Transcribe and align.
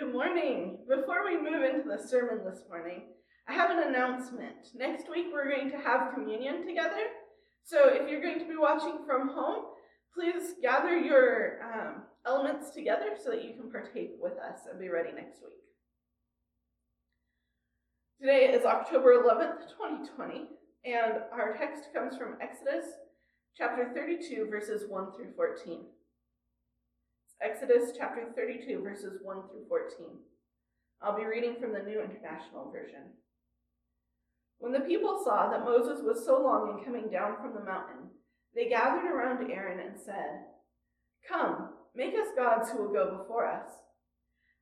Good 0.00 0.14
morning. 0.14 0.78
Before 0.88 1.26
we 1.26 1.36
move 1.36 1.62
into 1.62 1.86
the 1.86 2.02
sermon 2.08 2.42
this 2.42 2.62
morning, 2.70 3.02
I 3.46 3.52
have 3.52 3.70
an 3.70 3.86
announcement. 3.86 4.68
Next 4.74 5.10
week 5.10 5.26
we're 5.30 5.50
going 5.50 5.70
to 5.70 5.76
have 5.76 6.14
communion 6.14 6.66
together. 6.66 7.04
So 7.64 7.88
if 7.88 8.08
you're 8.08 8.22
going 8.22 8.38
to 8.38 8.48
be 8.48 8.56
watching 8.56 9.00
from 9.06 9.28
home, 9.28 9.64
please 10.14 10.54
gather 10.62 10.96
your 10.96 11.60
um, 11.62 12.04
elements 12.24 12.70
together 12.70 13.10
so 13.22 13.30
that 13.30 13.44
you 13.44 13.52
can 13.52 13.70
partake 13.70 14.12
with 14.18 14.38
us 14.38 14.60
and 14.70 14.80
be 14.80 14.88
ready 14.88 15.10
next 15.14 15.42
week. 15.42 15.60
Today 18.18 18.54
is 18.54 18.64
October 18.64 19.22
11th, 19.22 19.68
2020, 19.68 20.46
and 20.86 21.24
our 21.30 21.54
text 21.58 21.90
comes 21.94 22.16
from 22.16 22.38
Exodus 22.40 22.86
chapter 23.54 23.92
32, 23.94 24.46
verses 24.50 24.84
1 24.88 25.12
through 25.12 25.34
14. 25.36 25.80
Exodus 27.42 27.96
chapter 27.96 28.28
32, 28.36 28.82
verses 28.82 29.18
1 29.22 29.36
through 29.48 29.64
14. 29.66 30.06
I'll 31.00 31.16
be 31.16 31.24
reading 31.24 31.56
from 31.58 31.72
the 31.72 31.78
New 31.78 32.02
International 32.02 32.70
Version. 32.70 33.16
When 34.58 34.72
the 34.72 34.80
people 34.80 35.22
saw 35.24 35.48
that 35.48 35.64
Moses 35.64 36.00
was 36.04 36.22
so 36.26 36.38
long 36.38 36.76
in 36.76 36.84
coming 36.84 37.10
down 37.10 37.36
from 37.40 37.54
the 37.54 37.64
mountain, 37.64 38.10
they 38.54 38.68
gathered 38.68 39.10
around 39.10 39.50
Aaron 39.50 39.80
and 39.80 39.98
said, 39.98 40.52
Come, 41.26 41.70
make 41.96 42.12
us 42.12 42.28
gods 42.36 42.70
who 42.70 42.82
will 42.82 42.92
go 42.92 43.16
before 43.16 43.46
us. 43.46 43.70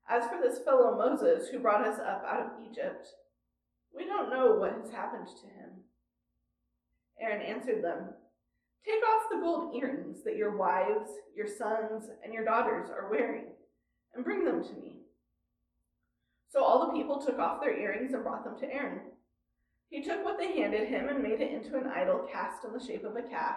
As 0.08 0.28
for 0.28 0.38
this 0.40 0.60
fellow 0.64 0.96
Moses 0.96 1.48
who 1.48 1.58
brought 1.58 1.84
us 1.84 1.98
up 1.98 2.22
out 2.24 2.46
of 2.46 2.70
Egypt, 2.70 3.08
we 3.92 4.04
don't 4.04 4.30
know 4.30 4.54
what 4.54 4.78
has 4.80 4.92
happened 4.92 5.26
to 5.26 5.46
him. 5.48 5.82
Aaron 7.20 7.42
answered 7.42 7.82
them, 7.82 8.10
Take 8.84 9.02
off 9.04 9.28
the 9.30 9.40
gold 9.40 9.74
earrings 9.74 10.24
that 10.24 10.36
your 10.36 10.56
wives, 10.56 11.10
your 11.36 11.46
sons, 11.46 12.08
and 12.24 12.32
your 12.32 12.44
daughters 12.44 12.88
are 12.90 13.10
wearing, 13.10 13.46
and 14.14 14.24
bring 14.24 14.44
them 14.44 14.62
to 14.62 14.74
me. 14.74 15.02
So 16.50 16.64
all 16.64 16.86
the 16.86 16.92
people 16.92 17.20
took 17.20 17.38
off 17.38 17.60
their 17.60 17.78
earrings 17.78 18.14
and 18.14 18.22
brought 18.22 18.44
them 18.44 18.58
to 18.60 18.72
Aaron. 18.72 19.00
He 19.90 20.02
took 20.02 20.24
what 20.24 20.38
they 20.38 20.52
handed 20.52 20.88
him 20.88 21.08
and 21.08 21.22
made 21.22 21.40
it 21.40 21.52
into 21.52 21.76
an 21.76 21.90
idol 21.94 22.26
cast 22.30 22.64
in 22.64 22.72
the 22.72 22.84
shape 22.84 23.04
of 23.04 23.16
a 23.16 23.22
calf, 23.22 23.56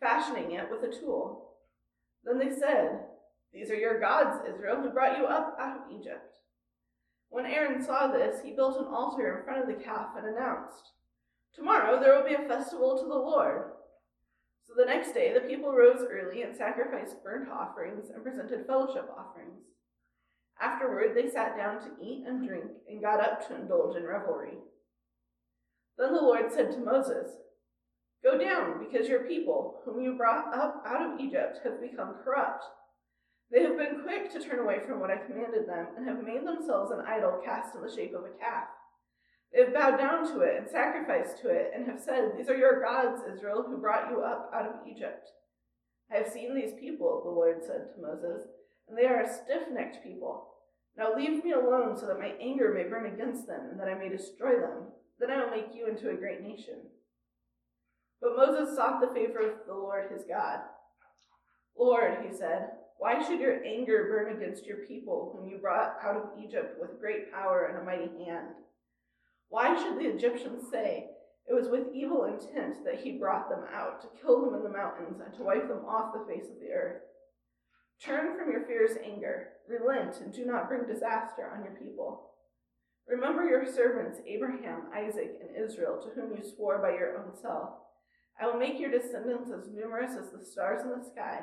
fashioning 0.00 0.52
it 0.52 0.68
with 0.70 0.82
a 0.82 0.94
tool. 1.00 1.54
Then 2.24 2.38
they 2.38 2.50
said, 2.54 3.00
These 3.52 3.70
are 3.70 3.76
your 3.76 4.00
gods, 4.00 4.40
Israel, 4.48 4.80
who 4.80 4.90
brought 4.90 5.18
you 5.18 5.26
up 5.26 5.56
out 5.60 5.76
of 5.76 5.92
Egypt. 5.92 6.36
When 7.30 7.46
Aaron 7.46 7.82
saw 7.82 8.08
this, 8.08 8.40
he 8.42 8.52
built 8.52 8.78
an 8.78 8.86
altar 8.86 9.38
in 9.38 9.44
front 9.44 9.62
of 9.62 9.68
the 9.68 9.82
calf 9.82 10.08
and 10.16 10.26
announced, 10.26 10.92
Tomorrow 11.54 12.00
there 12.00 12.16
will 12.16 12.28
be 12.28 12.34
a 12.34 12.48
festival 12.48 12.96
to 12.98 13.04
the 13.04 13.14
Lord. 13.14 13.72
So 14.68 14.74
the 14.76 14.84
next 14.84 15.14
day 15.14 15.32
the 15.32 15.40
people 15.40 15.72
rose 15.72 16.04
early 16.08 16.42
and 16.42 16.54
sacrificed 16.54 17.24
burnt 17.24 17.48
offerings 17.48 18.10
and 18.14 18.22
presented 18.22 18.66
fellowship 18.66 19.08
offerings. 19.16 19.64
Afterward 20.60 21.16
they 21.16 21.30
sat 21.30 21.56
down 21.56 21.80
to 21.80 22.04
eat 22.04 22.24
and 22.26 22.46
drink 22.46 22.66
and 22.88 23.02
got 23.02 23.20
up 23.20 23.48
to 23.48 23.56
indulge 23.56 23.96
in 23.96 24.04
revelry. 24.04 24.58
Then 25.96 26.12
the 26.12 26.20
Lord 26.20 26.52
said 26.52 26.70
to 26.72 26.78
Moses, 26.78 27.30
Go 28.22 28.36
down, 28.36 28.84
because 28.84 29.08
your 29.08 29.24
people, 29.24 29.80
whom 29.84 30.02
you 30.02 30.16
brought 30.16 30.52
up 30.52 30.82
out 30.84 31.02
of 31.02 31.20
Egypt, 31.20 31.60
have 31.62 31.80
become 31.80 32.16
corrupt. 32.24 32.64
They 33.50 33.62
have 33.62 33.78
been 33.78 34.02
quick 34.02 34.32
to 34.32 34.40
turn 34.40 34.58
away 34.58 34.80
from 34.86 35.00
what 35.00 35.10
I 35.10 35.16
commanded 35.16 35.68
them, 35.68 35.86
and 35.96 36.06
have 36.06 36.24
made 36.24 36.44
themselves 36.44 36.90
an 36.90 37.04
idol 37.06 37.40
cast 37.44 37.74
in 37.74 37.82
the 37.82 37.90
shape 37.90 38.14
of 38.14 38.24
a 38.24 38.38
calf. 38.38 38.68
They 39.52 39.64
have 39.64 39.74
bowed 39.74 39.96
down 39.96 40.26
to 40.32 40.40
it 40.40 40.56
and 40.58 40.68
sacrificed 40.68 41.40
to 41.42 41.48
it, 41.48 41.72
and 41.74 41.86
have 41.86 42.00
said, 42.00 42.32
These 42.36 42.48
are 42.48 42.56
your 42.56 42.82
gods, 42.82 43.22
Israel, 43.32 43.64
who 43.66 43.78
brought 43.78 44.10
you 44.10 44.20
up 44.20 44.50
out 44.54 44.66
of 44.66 44.86
Egypt. 44.86 45.30
I 46.12 46.18
have 46.18 46.28
seen 46.28 46.54
these 46.54 46.74
people, 46.78 47.22
the 47.24 47.30
Lord 47.30 47.62
said 47.62 47.88
to 47.94 48.02
Moses, 48.02 48.46
and 48.88 48.96
they 48.96 49.06
are 49.06 49.22
a 49.22 49.28
stiff 49.28 49.68
necked 49.70 50.02
people. 50.02 50.48
Now 50.96 51.14
leave 51.16 51.44
me 51.44 51.52
alone 51.52 51.96
so 51.96 52.06
that 52.06 52.18
my 52.18 52.32
anger 52.40 52.72
may 52.74 52.88
burn 52.88 53.06
against 53.06 53.46
them, 53.46 53.68
and 53.70 53.80
that 53.80 53.88
I 53.88 53.94
may 53.94 54.08
destroy 54.08 54.60
them. 54.60 54.88
Then 55.18 55.30
I 55.30 55.44
will 55.44 55.50
make 55.50 55.74
you 55.74 55.88
into 55.88 56.10
a 56.10 56.14
great 56.14 56.42
nation. 56.42 56.76
But 58.20 58.36
Moses 58.36 58.76
sought 58.76 59.00
the 59.00 59.14
favor 59.14 59.40
of 59.40 59.66
the 59.66 59.74
Lord 59.74 60.10
his 60.12 60.24
God. 60.28 60.60
Lord, 61.76 62.18
he 62.28 62.36
said, 62.36 62.70
why 62.98 63.22
should 63.22 63.40
your 63.40 63.64
anger 63.64 64.08
burn 64.10 64.36
against 64.36 64.66
your 64.66 64.78
people, 64.78 65.32
whom 65.32 65.48
you 65.48 65.58
brought 65.58 65.96
out 66.02 66.16
of 66.16 66.30
Egypt 66.42 66.78
with 66.80 67.00
great 67.00 67.32
power 67.32 67.66
and 67.66 67.78
a 67.78 67.84
mighty 67.84 68.10
hand? 68.24 68.48
Why 69.48 69.76
should 69.76 69.98
the 69.98 70.08
Egyptians 70.08 70.64
say, 70.70 71.08
It 71.48 71.54
was 71.54 71.68
with 71.68 71.94
evil 71.94 72.24
intent 72.24 72.84
that 72.84 73.00
he 73.00 73.18
brought 73.18 73.48
them 73.48 73.64
out, 73.72 74.00
to 74.02 74.20
kill 74.20 74.44
them 74.44 74.54
in 74.54 74.62
the 74.62 74.76
mountains, 74.76 75.20
and 75.24 75.34
to 75.34 75.42
wipe 75.42 75.68
them 75.68 75.84
off 75.86 76.12
the 76.12 76.26
face 76.32 76.50
of 76.50 76.60
the 76.60 76.72
earth? 76.72 77.02
Turn 78.04 78.36
from 78.36 78.52
your 78.52 78.66
fierce 78.66 78.96
anger, 79.02 79.48
relent, 79.68 80.20
and 80.20 80.32
do 80.32 80.44
not 80.44 80.68
bring 80.68 80.86
disaster 80.86 81.50
on 81.52 81.64
your 81.64 81.74
people. 81.74 82.30
Remember 83.08 83.44
your 83.44 83.64
servants, 83.66 84.20
Abraham, 84.26 84.82
Isaac, 84.94 85.40
and 85.40 85.56
Israel, 85.56 85.98
to 86.02 86.10
whom 86.10 86.36
you 86.36 86.42
swore 86.44 86.78
by 86.78 86.90
your 86.90 87.18
own 87.18 87.34
self. 87.40 87.70
I 88.40 88.46
will 88.46 88.58
make 88.60 88.78
your 88.78 88.90
descendants 88.90 89.50
as 89.50 89.72
numerous 89.72 90.12
as 90.12 90.30
the 90.30 90.44
stars 90.44 90.82
in 90.82 90.90
the 90.90 91.04
sky, 91.10 91.40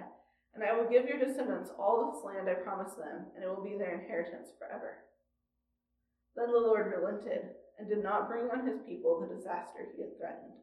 and 0.54 0.64
I 0.64 0.78
will 0.78 0.88
give 0.88 1.06
your 1.06 1.20
descendants 1.20 1.72
all 1.78 2.14
this 2.14 2.24
land 2.24 2.48
I 2.48 2.54
promised 2.54 2.98
them, 2.98 3.26
and 3.36 3.44
it 3.44 3.48
will 3.48 3.64
be 3.64 3.78
their 3.78 4.00
inheritance 4.00 4.50
forever. 4.58 5.04
Then 6.38 6.52
the 6.52 6.60
Lord 6.60 6.94
relented 6.96 7.50
and 7.78 7.88
did 7.88 8.04
not 8.04 8.30
bring 8.30 8.46
on 8.50 8.68
his 8.68 8.80
people 8.88 9.20
the 9.20 9.36
disaster 9.36 9.88
he 9.96 10.02
had 10.02 10.18
threatened. 10.18 10.54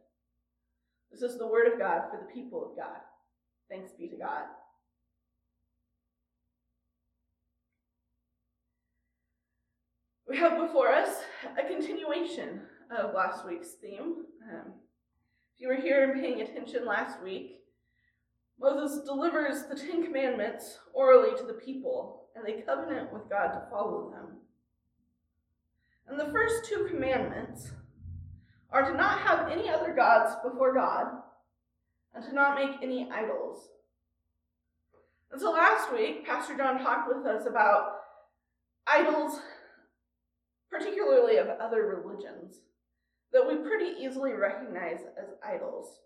This 1.11 1.23
is 1.23 1.39
the 1.39 1.47
word 1.47 1.71
of 1.71 1.79
God 1.79 2.05
for 2.11 2.19
the 2.19 2.33
people 2.33 2.71
of 2.71 2.77
God. 2.77 3.01
Thanks 3.69 3.93
be 3.93 4.09
to 4.09 4.17
God. 4.17 4.45
We 10.29 10.39
have 10.39 10.59
before 10.59 10.89
us 10.89 11.21
a 11.59 11.69
continuation 11.69 12.63
of 12.91 13.15
last 13.15 13.47
week's 13.47 13.73
theme. 13.73 14.25
Um, 14.51 14.73
if 15.55 15.61
you 15.61 15.69
were 15.69 15.75
here 15.75 16.11
and 16.11 16.21
paying 16.21 16.41
attention 16.41 16.87
last 16.87 17.23
week, 17.23 17.59
Moses 18.59 19.05
delivers 19.05 19.65
the 19.65 19.75
Ten 19.75 20.05
Commandments 20.05 20.79
orally 20.95 21.37
to 21.37 21.45
the 21.45 21.53
people, 21.53 22.29
and 22.35 22.47
they 22.47 22.63
covenant 22.63 23.13
with 23.13 23.29
God 23.29 23.49
to 23.49 23.71
follow 23.71 24.11
them. 24.11 24.39
And 26.09 26.19
the 26.19 26.33
first 26.33 26.65
two 26.65 26.87
commandments 26.91 27.71
are 28.71 28.91
to 28.91 28.97
not 28.97 29.21
have 29.21 29.51
any 29.51 29.69
other 29.69 29.93
gods 29.95 30.35
before 30.43 30.75
God 30.75 31.07
and 32.15 32.25
to 32.25 32.35
not 32.35 32.57
make 32.57 32.83
any 32.83 33.09
idols. 33.11 33.69
And 35.31 35.41
so 35.41 35.51
last 35.51 35.93
week, 35.93 36.27
Pastor 36.27 36.57
John 36.57 36.79
talked 36.79 37.09
with 37.09 37.27
us 37.27 37.47
about 37.47 38.01
idols, 38.87 39.41
particularly 40.71 41.37
of 41.37 41.49
other 41.49 41.87
religions, 41.87 42.61
that 43.33 43.47
we 43.47 43.57
pretty 43.57 43.95
easily 43.99 44.33
recognize 44.33 45.01
as 45.19 45.31
idols. 45.43 46.01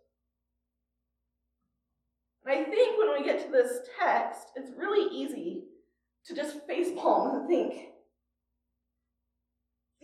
And 2.44 2.56
I 2.56 2.64
think 2.64 2.98
when 2.98 3.18
we 3.18 3.24
get 3.24 3.44
to 3.44 3.50
this 3.50 3.80
text, 4.00 4.52
it's 4.54 4.70
really 4.76 5.12
easy 5.12 5.64
to 6.26 6.34
just 6.34 6.66
facepalm 6.68 7.40
and 7.40 7.48
think, 7.48 7.88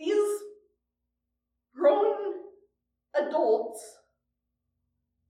these 0.03 0.39
grown 1.75 2.33
adults 3.15 3.99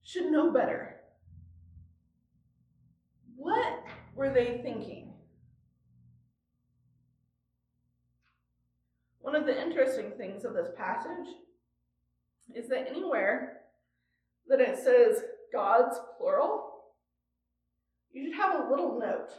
should 0.03 0.31
know 0.31 0.51
better. 0.51 0.95
What 3.35 3.83
were 4.16 4.33
they 4.33 4.59
thinking? 4.63 5.13
One 9.19 9.35
of 9.35 9.45
the 9.45 9.62
interesting 9.62 10.12
things 10.17 10.44
of 10.44 10.53
this 10.53 10.69
passage 10.78 11.35
is 12.53 12.67
that 12.69 12.88
anywhere 12.89 13.62
that 14.47 14.59
it 14.59 14.78
says 14.78 15.23
gods 15.51 15.97
plural, 16.17 16.72
you 18.12 18.25
should 18.25 18.35
have 18.35 18.59
a 18.59 18.69
little 18.69 19.00
note 19.00 19.31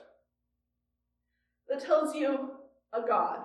that 1.69 1.84
tells 1.84 2.15
you 2.15 2.50
a 2.93 3.06
God 3.06 3.41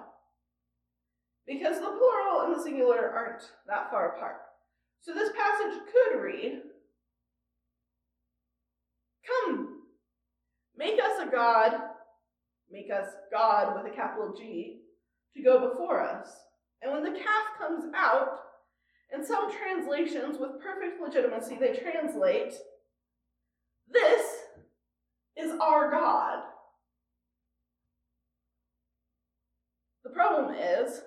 because 1.49 1.79
the 1.79 1.97
plural 1.97 2.41
and 2.45 2.55
the 2.55 2.63
singular 2.63 3.09
aren't 3.09 3.41
that 3.67 3.89
far 3.89 4.15
apart. 4.15 4.35
So 5.01 5.13
this 5.13 5.31
passage 5.35 5.81
could 5.91 6.21
read 6.21 6.61
Come, 9.27 9.81
make 10.77 10.99
us 10.99 11.21
a 11.21 11.29
God, 11.29 11.73
make 12.71 12.89
us 12.91 13.07
God 13.31 13.75
with 13.75 13.91
a 13.91 13.95
capital 13.95 14.33
G, 14.37 14.81
to 15.35 15.43
go 15.43 15.69
before 15.69 16.01
us. 16.01 16.29
And 16.81 16.91
when 16.91 17.03
the 17.03 17.19
calf 17.19 17.45
comes 17.57 17.85
out, 17.95 18.39
in 19.13 19.25
some 19.25 19.51
translations 19.51 20.37
with 20.39 20.61
perfect 20.61 21.01
legitimacy, 21.01 21.57
they 21.59 21.79
translate, 21.79 22.53
This 23.91 24.23
is 25.35 25.51
our 25.59 25.89
God. 25.89 26.43
The 30.03 30.11
problem 30.11 30.55
is, 30.55 31.01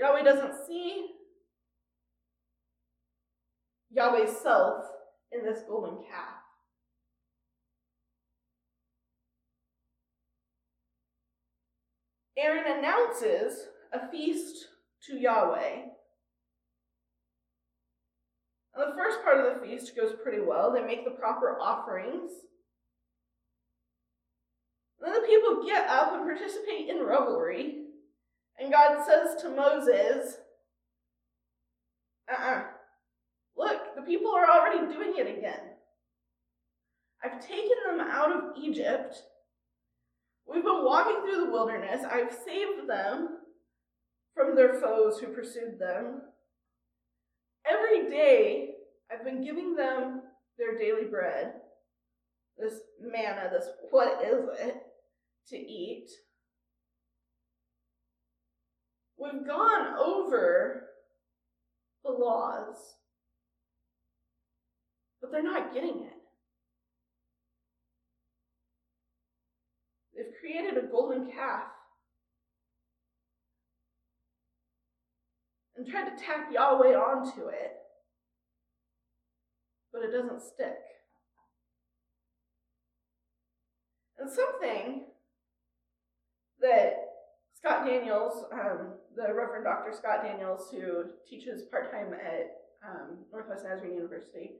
Yahweh 0.00 0.22
doesn't 0.22 0.66
see 0.66 1.08
Yahweh's 3.90 4.34
self 4.38 4.84
in 5.30 5.44
this 5.44 5.62
golden 5.68 5.98
calf. 6.10 6.36
Aaron 12.38 12.78
announces 12.78 13.66
a 13.92 14.10
feast 14.10 14.68
to 15.06 15.18
Yahweh. 15.18 15.82
And 18.74 18.92
the 18.92 18.96
first 18.96 19.22
part 19.22 19.44
of 19.44 19.60
the 19.60 19.66
feast 19.66 19.94
goes 19.94 20.14
pretty 20.22 20.40
well. 20.40 20.72
They 20.72 20.82
make 20.82 21.04
the 21.04 21.10
proper 21.10 21.58
offerings. 21.60 22.30
And 24.98 25.12
then 25.12 25.20
the 25.20 25.28
people 25.28 25.66
get 25.66 25.90
up 25.90 26.14
and 26.14 26.22
participate 26.22 26.88
in 26.88 27.04
revelry. 27.04 27.89
And 28.60 28.70
God 28.70 29.04
says 29.06 29.40
to 29.42 29.48
Moses, 29.48 30.36
uh 32.30 32.34
uh-uh. 32.34 32.58
uh 32.58 32.62
Look, 33.56 33.94
the 33.96 34.02
people 34.02 34.30
are 34.30 34.48
already 34.48 34.92
doing 34.92 35.14
it 35.16 35.38
again. 35.38 35.60
I've 37.22 37.46
taken 37.46 37.76
them 37.86 38.00
out 38.00 38.32
of 38.32 38.56
Egypt. 38.62 39.16
We've 40.46 40.64
been 40.64 40.84
walking 40.84 41.20
through 41.22 41.44
the 41.44 41.50
wilderness. 41.50 42.04
I've 42.10 42.32
saved 42.32 42.88
them 42.88 43.38
from 44.34 44.56
their 44.56 44.80
foes 44.80 45.18
who 45.18 45.28
pursued 45.28 45.78
them. 45.78 46.22
Every 47.66 48.08
day, 48.08 48.70
I've 49.10 49.24
been 49.24 49.44
giving 49.44 49.74
them 49.74 50.22
their 50.58 50.78
daily 50.78 51.04
bread, 51.04 51.54
this 52.58 52.74
manna, 53.00 53.50
this 53.52 53.68
what 53.90 54.24
is 54.24 54.48
it, 54.58 54.76
to 55.48 55.56
eat. 55.56 56.08
We've 59.20 59.46
gone 59.46 59.98
over 59.98 60.88
the 62.02 62.10
laws, 62.10 62.76
but 65.20 65.30
they're 65.30 65.42
not 65.42 65.74
getting 65.74 66.04
it. 66.06 66.12
They've 70.16 70.32
created 70.40 70.82
a 70.82 70.86
golden 70.86 71.30
calf 71.30 71.64
and 75.76 75.86
tried 75.86 76.16
to 76.16 76.24
tack 76.24 76.48
Yahweh 76.50 76.94
onto 76.94 77.48
it, 77.48 77.72
but 79.92 80.02
it 80.02 80.12
doesn't 80.12 80.40
stick. 80.40 80.78
And 84.18 84.30
something 84.30 85.04
that 86.62 86.94
Scott 87.54 87.86
Daniels, 87.86 88.46
um, 88.52 88.94
the 89.26 89.34
Reverend 89.34 89.64
Dr. 89.64 89.92
Scott 89.92 90.22
Daniels, 90.22 90.70
who 90.70 91.04
teaches 91.28 91.62
part 91.70 91.90
time 91.92 92.14
at 92.14 92.56
um, 92.86 93.18
Northwest 93.32 93.64
Nazarene 93.64 93.94
University, 93.94 94.52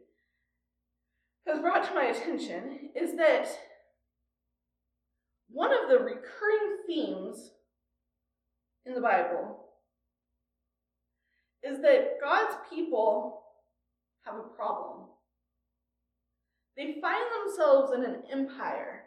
has 1.47 1.61
brought 1.61 1.85
to 1.89 1.95
my 1.95 2.05
attention 2.05 2.91
is 2.95 3.17
that 3.17 3.49
one 5.49 5.71
of 5.73 5.89
the 5.89 5.99
recurring 5.99 6.77
themes 6.87 7.53
in 8.85 8.95
the 8.95 9.01
Bible 9.01 9.65
is 11.63 11.81
that 11.81 12.19
God's 12.23 12.55
people 12.73 13.43
have 14.27 14.37
a 14.37 14.55
problem. 14.57 15.07
They 16.77 16.99
find 17.01 17.25
themselves 17.47 17.93
in 17.95 18.05
an 18.05 18.23
empire, 18.31 19.05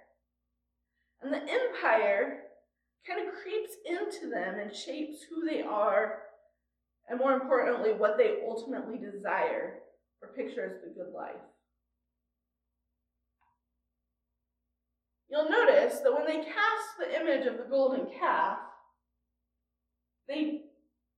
and 1.22 1.32
the 1.32 1.38
empire 1.38 2.43
kind 3.08 3.28
of 3.28 3.34
creeps 3.36 3.74
into 3.86 4.30
them 4.30 4.60
and 4.60 4.76
shapes 4.76 5.24
who 5.24 5.46
they 5.46 5.62
are, 5.62 6.24
and 7.10 7.20
more 7.20 7.34
importantly, 7.34 7.92
what 7.94 8.18
they 8.18 8.40
ultimately 8.48 8.98
desire 8.98 9.80
or 10.22 10.30
picture 10.30 10.66
as 10.66 10.82
the 10.82 10.94
good 10.94 11.14
life. 11.14 11.36
You'll 15.30 15.50
notice 15.50 16.00
that 16.00 16.14
when 16.14 16.26
they 16.26 16.46
cast 16.46 16.98
the 17.00 17.20
image 17.20 17.48
of 17.48 17.58
the 17.58 17.66
golden 17.70 18.08
calf, 18.20 18.60
they 20.28 20.62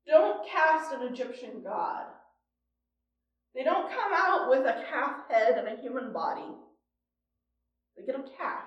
don't 0.08 0.48
cast 0.48 0.94
an 0.94 1.02
Egyptian 1.04 1.62
god. 1.64 2.06
They 3.54 3.64
don't 3.64 3.90
come 3.90 4.12
out 4.14 4.50
with 4.50 4.66
a 4.66 4.84
calf 4.90 5.30
head 5.30 5.58
and 5.58 5.68
a 5.68 5.82
human 5.82 6.12
body. 6.12 6.50
They 7.98 8.06
get 8.06 8.16
a 8.16 8.24
calf. 8.38 8.64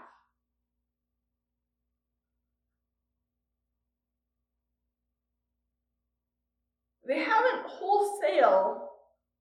They 7.09 7.21
haven't 7.21 7.67
wholesale 7.67 8.91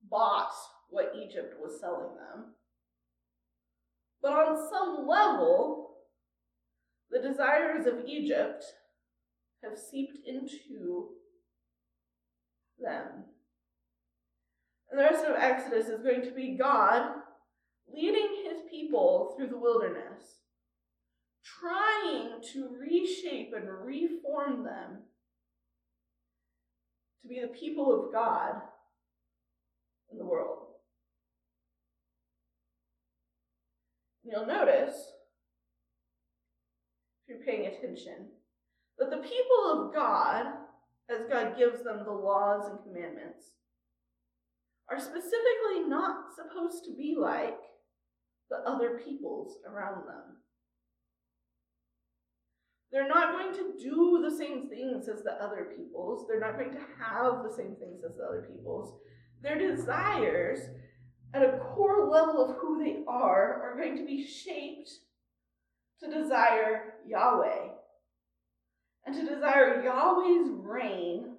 bought 0.10 0.54
what 0.90 1.12
Egypt 1.22 1.56
was 1.62 1.80
selling 1.82 2.16
them. 2.16 2.54
But 4.22 4.32
on 4.32 4.70
some 4.70 5.06
level, 5.06 5.98
the 7.12 7.20
desires 7.20 7.86
of 7.86 8.06
Egypt 8.08 8.64
have 9.64 9.78
seeped 9.78 10.18
into 10.26 11.10
them. 12.80 13.26
And 14.90 15.00
the 15.00 15.04
rest 15.04 15.26
of 15.26 15.36
Exodus 15.36 15.88
is 15.88 16.02
going 16.02 16.22
to 16.22 16.32
be 16.32 16.58
God 16.58 17.12
leading 17.94 18.46
his 18.46 18.62
people 18.70 19.34
through 19.36 19.48
the 19.48 19.60
wilderness, 19.60 20.40
trying 21.44 22.42
to 22.54 22.70
reshape 22.80 23.54
and 23.54 23.68
reform 23.68 24.64
them 24.64 25.00
to 27.28 27.34
be 27.34 27.42
the 27.42 27.48
people 27.48 27.94
of 27.94 28.14
God 28.14 28.62
in 30.12 30.18
the 30.18 30.26
world. 30.26 30.60
You'll 34.24 34.46
notice, 34.46 34.96
if 37.28 37.36
you're 37.36 37.46
paying 37.46 37.68
attention, 37.68 38.28
that 39.00 39.10
the 39.10 39.18
people 39.18 39.72
of 39.72 39.94
God, 39.94 40.46
as 41.10 41.28
God 41.30 41.58
gives 41.58 41.84
them 41.84 42.04
the 42.04 42.12
laws 42.12 42.70
and 42.70 42.80
commandments, 42.84 43.52
are 44.90 45.00
specifically 45.00 45.88
not 45.88 46.34
supposed 46.36 46.84
to 46.86 46.96
be 46.96 47.16
like 47.18 47.58
the 48.50 48.58
other 48.66 49.02
peoples 49.06 49.58
around 49.70 50.08
them. 50.08 50.38
They're 52.92 53.08
not 53.08 53.34
going 53.34 53.54
to 53.54 53.74
do 53.82 54.26
the 54.28 54.36
same 54.36 54.70
things 54.70 55.10
as 55.10 55.22
the 55.24 55.34
other 55.34 55.74
peoples. 55.76 56.26
They're 56.28 56.40
not 56.40 56.58
going 56.58 56.72
to 56.72 56.80
have 57.00 57.44
the 57.44 57.54
same 57.56 57.76
things 57.76 58.04
as 58.08 58.16
the 58.16 58.24
other 58.24 58.48
peoples. 58.50 59.00
Their 59.42 59.58
desires, 59.58 60.60
at 61.34 61.44
a 61.44 61.60
core 61.60 62.10
level 62.10 62.44
of 62.44 62.58
who 62.58 62.84
they 62.84 63.04
are, 63.08 63.62
are 63.62 63.76
going 63.78 63.98
to 63.98 64.06
be 64.06 64.26
shaped 64.26 64.90
to 66.00 66.10
desire 66.10 66.94
Yahweh 67.06 67.70
and 69.06 69.16
to 69.16 69.36
desire 69.36 69.84
Yahweh's 69.84 70.50
reign 70.62 71.36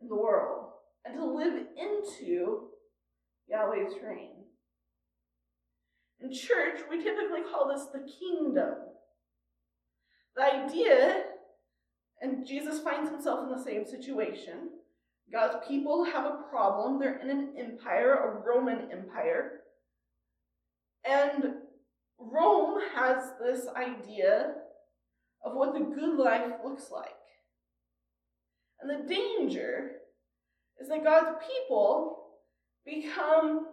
in 0.00 0.08
the 0.08 0.16
world 0.16 0.70
and 1.04 1.14
to 1.14 1.24
live 1.24 1.54
into 1.76 2.68
Yahweh's 3.48 3.94
reign. 4.02 4.44
In 6.20 6.32
church, 6.32 6.80
we 6.90 7.02
typically 7.02 7.42
call 7.50 7.68
this 7.68 7.86
the 7.92 8.10
kingdom. 8.10 8.74
The 10.38 10.44
idea, 10.44 11.24
and 12.22 12.46
Jesus 12.46 12.80
finds 12.80 13.10
himself 13.10 13.40
in 13.42 13.50
the 13.50 13.64
same 13.64 13.84
situation. 13.84 14.70
God's 15.32 15.66
people 15.66 16.04
have 16.04 16.26
a 16.26 16.44
problem. 16.48 17.00
They're 17.00 17.18
in 17.18 17.28
an 17.28 17.54
empire, 17.58 18.14
a 18.14 18.48
Roman 18.48 18.88
empire. 18.92 19.62
And 21.04 21.54
Rome 22.20 22.78
has 22.94 23.32
this 23.42 23.66
idea 23.76 24.54
of 25.44 25.54
what 25.54 25.74
the 25.74 25.80
good 25.80 26.16
life 26.16 26.52
looks 26.64 26.88
like. 26.92 27.08
And 28.80 28.88
the 28.88 29.12
danger 29.12 29.90
is 30.80 30.88
that 30.88 31.02
God's 31.02 31.44
people 31.48 32.26
become 32.86 33.66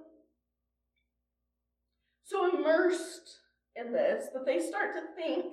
so 2.24 2.58
immersed 2.58 3.38
in 3.76 3.94
this 3.94 4.30
that 4.34 4.48
they 4.48 4.60
start 4.60 4.96
to 4.96 5.02
think 5.16 5.46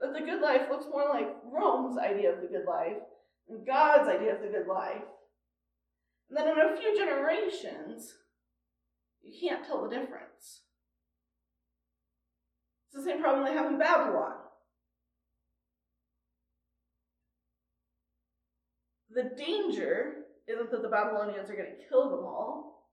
that 0.00 0.12
the 0.12 0.24
good 0.24 0.40
life 0.40 0.62
looks 0.70 0.86
more 0.90 1.08
like 1.08 1.28
Rome's 1.44 1.98
idea 1.98 2.32
of 2.32 2.40
the 2.40 2.46
good 2.46 2.66
life 2.66 2.98
and 3.48 3.66
God's 3.66 4.08
idea 4.08 4.34
of 4.34 4.42
the 4.42 4.48
good 4.48 4.66
life. 4.66 5.02
And 6.28 6.36
then 6.36 6.48
in 6.48 6.58
a 6.58 6.76
few 6.76 6.96
generations, 6.96 8.14
you 9.22 9.32
can't 9.40 9.64
tell 9.64 9.82
the 9.82 9.88
difference. 9.88 10.62
It's 12.86 13.04
the 13.04 13.10
same 13.10 13.20
problem 13.20 13.44
they 13.44 13.52
have 13.52 13.70
in 13.70 13.78
Babylon. 13.78 14.34
The 19.10 19.30
danger 19.36 20.12
isn't 20.46 20.70
that 20.70 20.82
the 20.82 20.88
Babylonians 20.88 21.50
are 21.50 21.56
going 21.56 21.70
to 21.76 21.88
kill 21.88 22.10
them 22.10 22.24
all. 22.24 22.88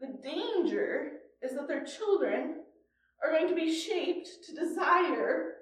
The 0.00 0.18
danger 0.22 1.12
is 1.42 1.54
that 1.54 1.68
their 1.68 1.84
children 1.84 2.62
are 3.22 3.30
going 3.30 3.48
to 3.48 3.54
be 3.54 3.72
shaped 3.72 4.28
to 4.46 4.54
desire 4.54 5.57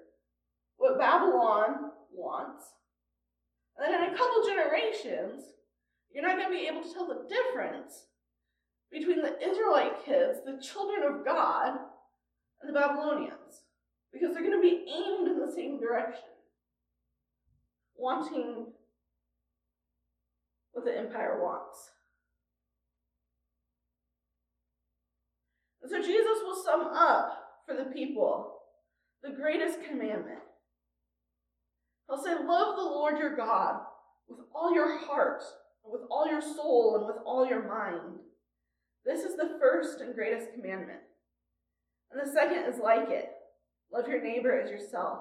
what 0.76 0.98
Babylon 0.98 1.90
wants. 2.12 2.64
And 3.76 3.92
then 3.92 4.02
in 4.02 4.14
a 4.14 4.16
couple 4.16 4.46
generations, 4.46 5.44
you're 6.12 6.26
not 6.26 6.38
going 6.38 6.50
to 6.50 6.58
be 6.58 6.66
able 6.66 6.82
to 6.82 6.92
tell 6.92 7.06
the 7.06 7.28
difference 7.28 8.06
between 8.90 9.20
the 9.20 9.36
Israelite 9.44 10.04
kids, 10.04 10.38
the 10.44 10.60
children 10.62 11.02
of 11.02 11.24
God, 11.24 11.78
and 12.62 12.68
the 12.68 12.78
Babylonians, 12.78 13.62
because 14.12 14.32
they're 14.32 14.42
going 14.42 14.56
to 14.56 14.62
be 14.62 14.86
aimed 14.90 15.28
in 15.28 15.38
the 15.38 15.52
same 15.52 15.78
direction. 15.78 16.24
wanting 17.96 18.66
what 20.72 20.84
the 20.84 20.96
empire 20.96 21.42
wants. 21.42 21.90
And 25.82 25.90
so 25.90 26.00
Jesus 26.00 26.38
will 26.42 26.62
sum 26.62 26.88
up 26.92 27.62
for 27.66 27.74
the 27.74 27.84
people 27.84 28.52
the 29.22 29.30
greatest 29.30 29.82
commandment. 29.82 30.40
He'll 32.08 32.22
say, 32.22 32.34
Love 32.34 32.76
the 32.76 32.82
Lord 32.82 33.18
your 33.18 33.36
God 33.36 33.80
with 34.28 34.40
all 34.54 34.74
your 34.74 34.98
heart, 34.98 35.42
and 35.84 35.92
with 35.92 36.02
all 36.10 36.26
your 36.28 36.42
soul, 36.42 36.96
and 36.96 37.06
with 37.06 37.16
all 37.24 37.46
your 37.46 37.68
mind. 37.68 38.18
This 39.04 39.20
is 39.20 39.36
the 39.36 39.56
first 39.60 40.00
and 40.00 40.14
greatest 40.14 40.52
commandment. 40.54 41.00
And 42.10 42.20
the 42.20 42.32
second 42.32 42.64
is 42.64 42.80
like 42.80 43.08
it 43.10 43.30
love 43.92 44.08
your 44.08 44.22
neighbor 44.22 44.58
as 44.58 44.70
yourself. 44.70 45.20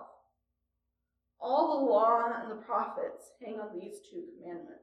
All 1.39 1.79
the 1.79 1.85
law 1.85 2.23
and 2.41 2.51
the 2.51 2.63
prophets 2.63 3.31
hang 3.43 3.59
on 3.59 3.79
these 3.79 3.99
two 4.09 4.23
commandments. 4.37 4.81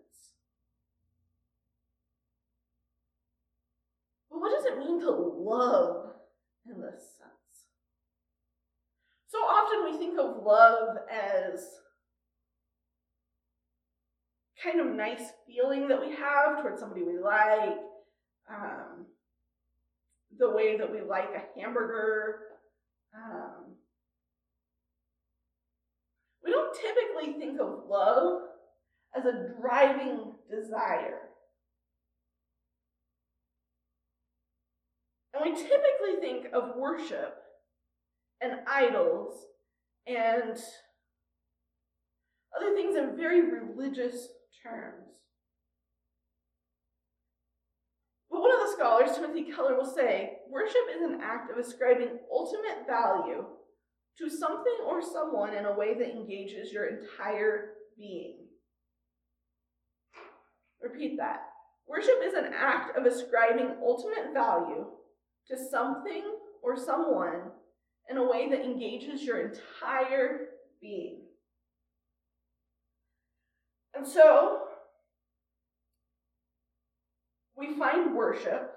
But 4.30 4.40
what 4.40 4.52
does 4.54 4.66
it 4.66 4.78
mean 4.78 5.00
to 5.00 5.10
love 5.10 6.12
in 6.66 6.80
this 6.80 7.02
sense? 7.18 7.66
So 9.28 9.38
often 9.38 9.90
we 9.90 9.98
think 9.98 10.18
of 10.18 10.44
love 10.44 10.98
as 11.10 11.66
kind 14.62 14.80
of 14.80 14.94
nice 14.94 15.32
feeling 15.46 15.88
that 15.88 16.00
we 16.00 16.14
have 16.14 16.60
towards 16.60 16.80
somebody 16.80 17.02
we 17.02 17.18
like, 17.18 17.78
um, 18.50 19.06
the 20.38 20.50
way 20.50 20.78
that 20.78 20.90
we 20.90 21.00
like 21.00 21.30
a 21.34 21.60
hamburger. 21.60 22.38
Um, 23.14 23.74
we 26.44 26.50
don't 26.50 26.74
typically 26.74 27.38
think 27.38 27.60
of 27.60 27.84
love 27.88 28.42
as 29.16 29.24
a 29.24 29.48
driving 29.60 30.32
desire. 30.50 31.18
And 35.34 35.42
we 35.44 35.54
typically 35.54 36.20
think 36.20 36.46
of 36.52 36.76
worship 36.76 37.36
and 38.40 38.60
idols 38.66 39.46
and 40.06 40.58
other 42.56 42.74
things 42.74 42.96
in 42.96 43.16
very 43.16 43.40
religious 43.40 44.28
terms. 44.62 45.08
But 48.30 48.40
one 48.40 48.52
of 48.52 48.60
the 48.60 48.72
scholars, 48.72 49.14
Timothy 49.14 49.52
Keller, 49.52 49.76
will 49.76 49.92
say 49.92 50.38
worship 50.50 50.82
is 50.94 51.02
an 51.02 51.20
act 51.22 51.50
of 51.50 51.58
ascribing 51.58 52.18
ultimate 52.32 52.86
value 52.86 53.44
to 54.18 54.30
something 54.30 54.78
or 54.86 55.02
someone 55.02 55.54
in 55.54 55.64
a 55.64 55.76
way 55.76 55.94
that 55.98 56.10
engages 56.10 56.72
your 56.72 56.86
entire 56.86 57.72
being. 57.98 58.38
Repeat 60.80 61.16
that. 61.18 61.42
Worship 61.88 62.20
is 62.24 62.34
an 62.34 62.52
act 62.56 62.96
of 62.96 63.04
ascribing 63.04 63.76
ultimate 63.82 64.32
value 64.32 64.86
to 65.48 65.56
something 65.70 66.22
or 66.62 66.76
someone 66.76 67.50
in 68.08 68.16
a 68.16 68.30
way 68.30 68.48
that 68.50 68.64
engages 68.64 69.22
your 69.22 69.40
entire 69.40 70.48
being. 70.80 71.21
And 73.94 74.06
so, 74.06 74.58
we 77.56 77.76
find 77.78 78.14
worship 78.14 78.72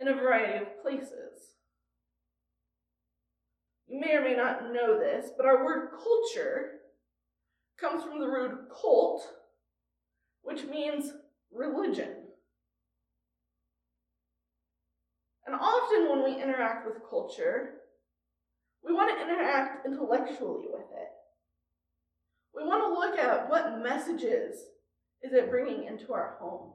in 0.00 0.08
a 0.08 0.14
variety 0.14 0.58
of 0.58 0.82
places. 0.82 1.54
You 3.86 4.00
may 4.00 4.14
or 4.14 4.22
may 4.22 4.34
not 4.34 4.72
know 4.72 4.98
this, 4.98 5.30
but 5.36 5.46
our 5.46 5.64
word 5.64 5.90
culture 6.02 6.80
comes 7.80 8.02
from 8.02 8.20
the 8.20 8.26
root 8.26 8.68
cult, 8.80 9.22
which 10.42 10.64
means 10.64 11.12
religion. 11.52 12.10
And 15.46 15.54
often 15.54 16.08
when 16.08 16.24
we 16.24 16.42
interact 16.42 16.86
with 16.86 17.02
culture, 17.08 17.74
we 18.84 18.92
want 18.92 19.16
to 19.16 19.22
interact 19.22 19.86
intellectually 19.86 20.64
with 20.70 20.86
it. 20.96 21.08
We 22.54 22.64
want 22.64 22.82
to 22.82 22.98
look 22.98 23.18
at 23.18 23.48
what 23.50 23.82
messages 23.82 24.56
is 25.22 25.32
it 25.32 25.50
bringing 25.50 25.84
into 25.86 26.12
our 26.12 26.36
home. 26.38 26.72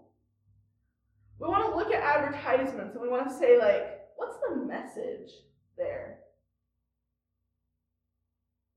We 1.39 1.47
want 1.47 1.69
to 1.69 1.75
look 1.75 1.93
at 1.93 2.03
advertisements 2.03 2.95
and 2.95 3.01
we 3.01 3.09
want 3.09 3.29
to 3.29 3.33
say, 3.33 3.57
like, 3.57 4.01
what's 4.17 4.37
the 4.49 4.55
message 4.55 5.31
there? 5.77 6.19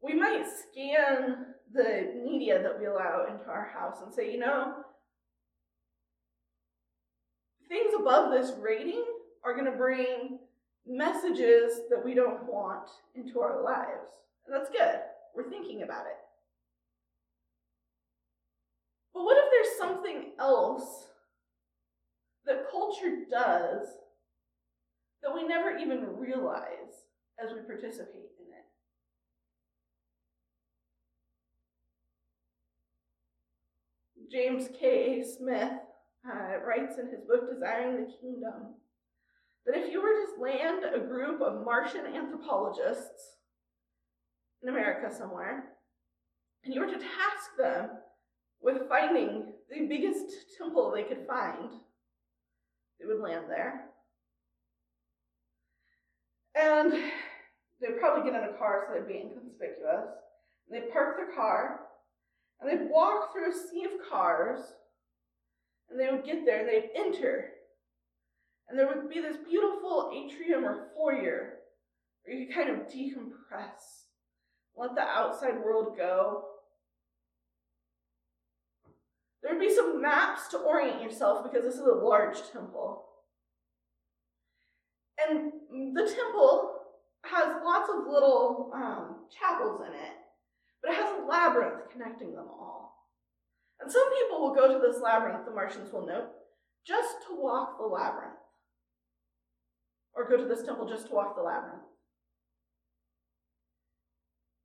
We 0.00 0.14
might 0.14 0.44
scan 0.46 1.46
the 1.72 2.12
media 2.24 2.62
that 2.62 2.78
we 2.78 2.86
allow 2.86 3.26
into 3.30 3.46
our 3.46 3.64
house 3.64 3.98
and 4.04 4.12
say, 4.12 4.30
you 4.32 4.38
know, 4.38 4.74
things 7.68 7.94
above 7.98 8.30
this 8.30 8.52
rating 8.60 9.04
are 9.44 9.54
going 9.54 9.70
to 9.70 9.76
bring 9.76 10.38
messages 10.86 11.80
that 11.90 12.04
we 12.04 12.14
don't 12.14 12.44
want 12.44 12.90
into 13.14 13.40
our 13.40 13.62
lives. 13.62 14.10
And 14.46 14.54
that's 14.54 14.70
good. 14.70 15.00
We're 15.34 15.48
thinking 15.48 15.82
about 15.82 16.06
it. 16.06 16.21
But 19.14 19.24
what 19.24 19.36
if 19.36 19.44
there's 19.50 19.78
something 19.78 20.32
else 20.38 21.08
that 22.46 22.70
culture 22.70 23.24
does 23.30 23.88
that 25.22 25.34
we 25.34 25.46
never 25.46 25.76
even 25.76 26.16
realize 26.16 27.06
as 27.42 27.52
we 27.52 27.60
participate 27.60 28.30
in 28.40 28.46
it? 28.48 28.66
James 34.30 34.68
K. 34.78 35.22
Smith 35.22 35.72
uh, 36.26 36.58
writes 36.66 36.98
in 36.98 37.08
his 37.08 37.20
book 37.20 37.52
Desiring 37.52 37.96
the 37.96 38.12
Kingdom 38.20 38.74
that 39.66 39.76
if 39.76 39.92
you 39.92 40.02
were 40.02 40.08
to 40.08 40.40
land 40.40 40.84
a 40.84 41.06
group 41.06 41.40
of 41.40 41.64
Martian 41.64 42.06
anthropologists 42.06 43.36
in 44.62 44.68
America 44.68 45.14
somewhere, 45.14 45.64
and 46.64 46.74
you 46.74 46.80
were 46.80 46.86
to 46.86 46.98
task 46.98 47.56
them 47.58 47.90
with 48.62 48.88
finding 48.88 49.52
the 49.70 49.86
biggest 49.86 50.56
temple 50.56 50.90
they 50.90 51.02
could 51.02 51.26
find, 51.26 51.70
they 53.00 53.06
would 53.06 53.20
land 53.20 53.46
there. 53.48 53.86
And 56.54 56.92
they'd 57.80 57.98
probably 57.98 58.30
get 58.30 58.40
in 58.40 58.48
a 58.48 58.58
car 58.58 58.86
so 58.86 58.94
they'd 58.94 59.08
be 59.08 59.20
inconspicuous. 59.20 60.08
And 60.68 60.70
they'd 60.70 60.92
park 60.92 61.16
their 61.16 61.34
car, 61.34 61.80
and 62.60 62.70
they'd 62.70 62.90
walk 62.90 63.32
through 63.32 63.50
a 63.50 63.54
sea 63.54 63.84
of 63.84 64.08
cars, 64.08 64.60
and 65.90 65.98
they 65.98 66.10
would 66.10 66.24
get 66.24 66.44
there 66.44 66.60
and 66.60 66.68
they'd 66.68 66.90
enter 66.94 67.52
and 68.72 68.78
there 68.78 68.88
would 68.88 69.10
be 69.10 69.20
this 69.20 69.36
beautiful 69.48 70.10
atrium 70.14 70.64
or 70.64 70.88
foyer 70.96 71.58
where 72.24 72.34
you 72.34 72.46
could 72.46 72.54
kind 72.54 72.70
of 72.70 72.88
decompress, 72.88 74.06
let 74.74 74.94
the 74.94 75.02
outside 75.02 75.62
world 75.62 75.94
go. 75.94 76.44
There 79.42 79.52
would 79.52 79.60
be 79.60 79.74
some 79.74 80.00
maps 80.00 80.48
to 80.48 80.58
orient 80.58 81.02
yourself 81.02 81.42
because 81.42 81.64
this 81.64 81.74
is 81.74 81.80
a 81.80 82.04
large 82.04 82.36
temple. 82.52 83.04
And 85.18 85.52
the 85.96 86.04
temple 86.04 86.74
has 87.24 87.62
lots 87.64 87.90
of 87.90 88.06
little 88.10 88.70
um, 88.74 89.16
chapels 89.30 89.80
in 89.80 89.94
it, 89.94 90.12
but 90.82 90.92
it 90.92 90.96
has 90.96 91.18
a 91.18 91.26
labyrinth 91.26 91.90
connecting 91.92 92.34
them 92.34 92.46
all. 92.48 93.08
And 93.80 93.90
some 93.90 94.12
people 94.14 94.40
will 94.40 94.54
go 94.54 94.72
to 94.72 94.78
this 94.78 95.02
labyrinth, 95.02 95.44
the 95.44 95.52
Martians 95.52 95.92
will 95.92 96.06
note, 96.06 96.28
just 96.86 97.16
to 97.28 97.36
walk 97.36 97.78
the 97.78 97.86
labyrinth 97.86 98.34
or 100.14 100.28
go 100.28 100.36
to 100.36 100.44
this 100.44 100.64
temple 100.64 100.88
just 100.88 101.08
to 101.08 101.14
walk 101.14 101.36
the 101.36 101.42
labyrinth. 101.42 101.82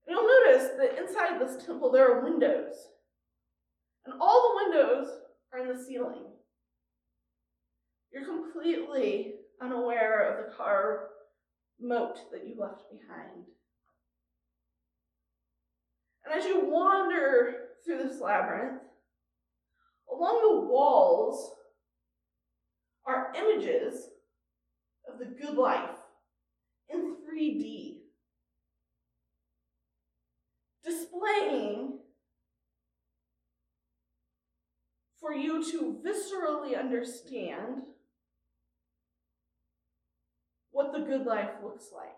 You'll 0.07 0.27
notice 0.27 0.69
that 0.77 0.97
inside 0.97 1.39
this 1.39 1.63
temple 1.65 1.91
there 1.91 2.11
are 2.11 2.23
windows. 2.23 2.75
And 4.07 4.21
all 4.21 4.41
the 4.41 4.71
windows 4.71 5.09
are 5.51 5.59
in 5.59 5.67
the 5.67 5.83
ceiling. 5.83 6.23
You're 8.13 8.23
completely 8.23 9.33
unaware 9.61 10.29
of 10.29 10.45
the 10.45 10.55
car 10.55 11.09
moat 11.81 12.17
that 12.31 12.47
you 12.47 12.55
left 12.57 12.83
behind. 12.89 13.43
And 16.25 16.39
as 16.39 16.45
you 16.45 16.69
wander 16.69 17.53
through 17.85 17.97
this 17.97 18.21
labyrinth, 18.21 18.81
along 20.09 20.41
the 20.41 20.67
walls 20.67 21.51
are 23.05 23.33
images 23.35 24.07
of 25.11 25.19
the 25.19 25.25
good 25.25 25.57
life 25.57 25.97
in 26.89 27.17
3D, 27.29 27.97
displaying 30.85 31.99
for 35.27 35.33
you 35.33 35.63
to 35.71 35.97
viscerally 36.05 36.79
understand 36.79 37.83
what 40.71 40.93
the 40.93 40.99
good 40.99 41.25
life 41.25 41.49
looks 41.63 41.87
like. 41.93 42.11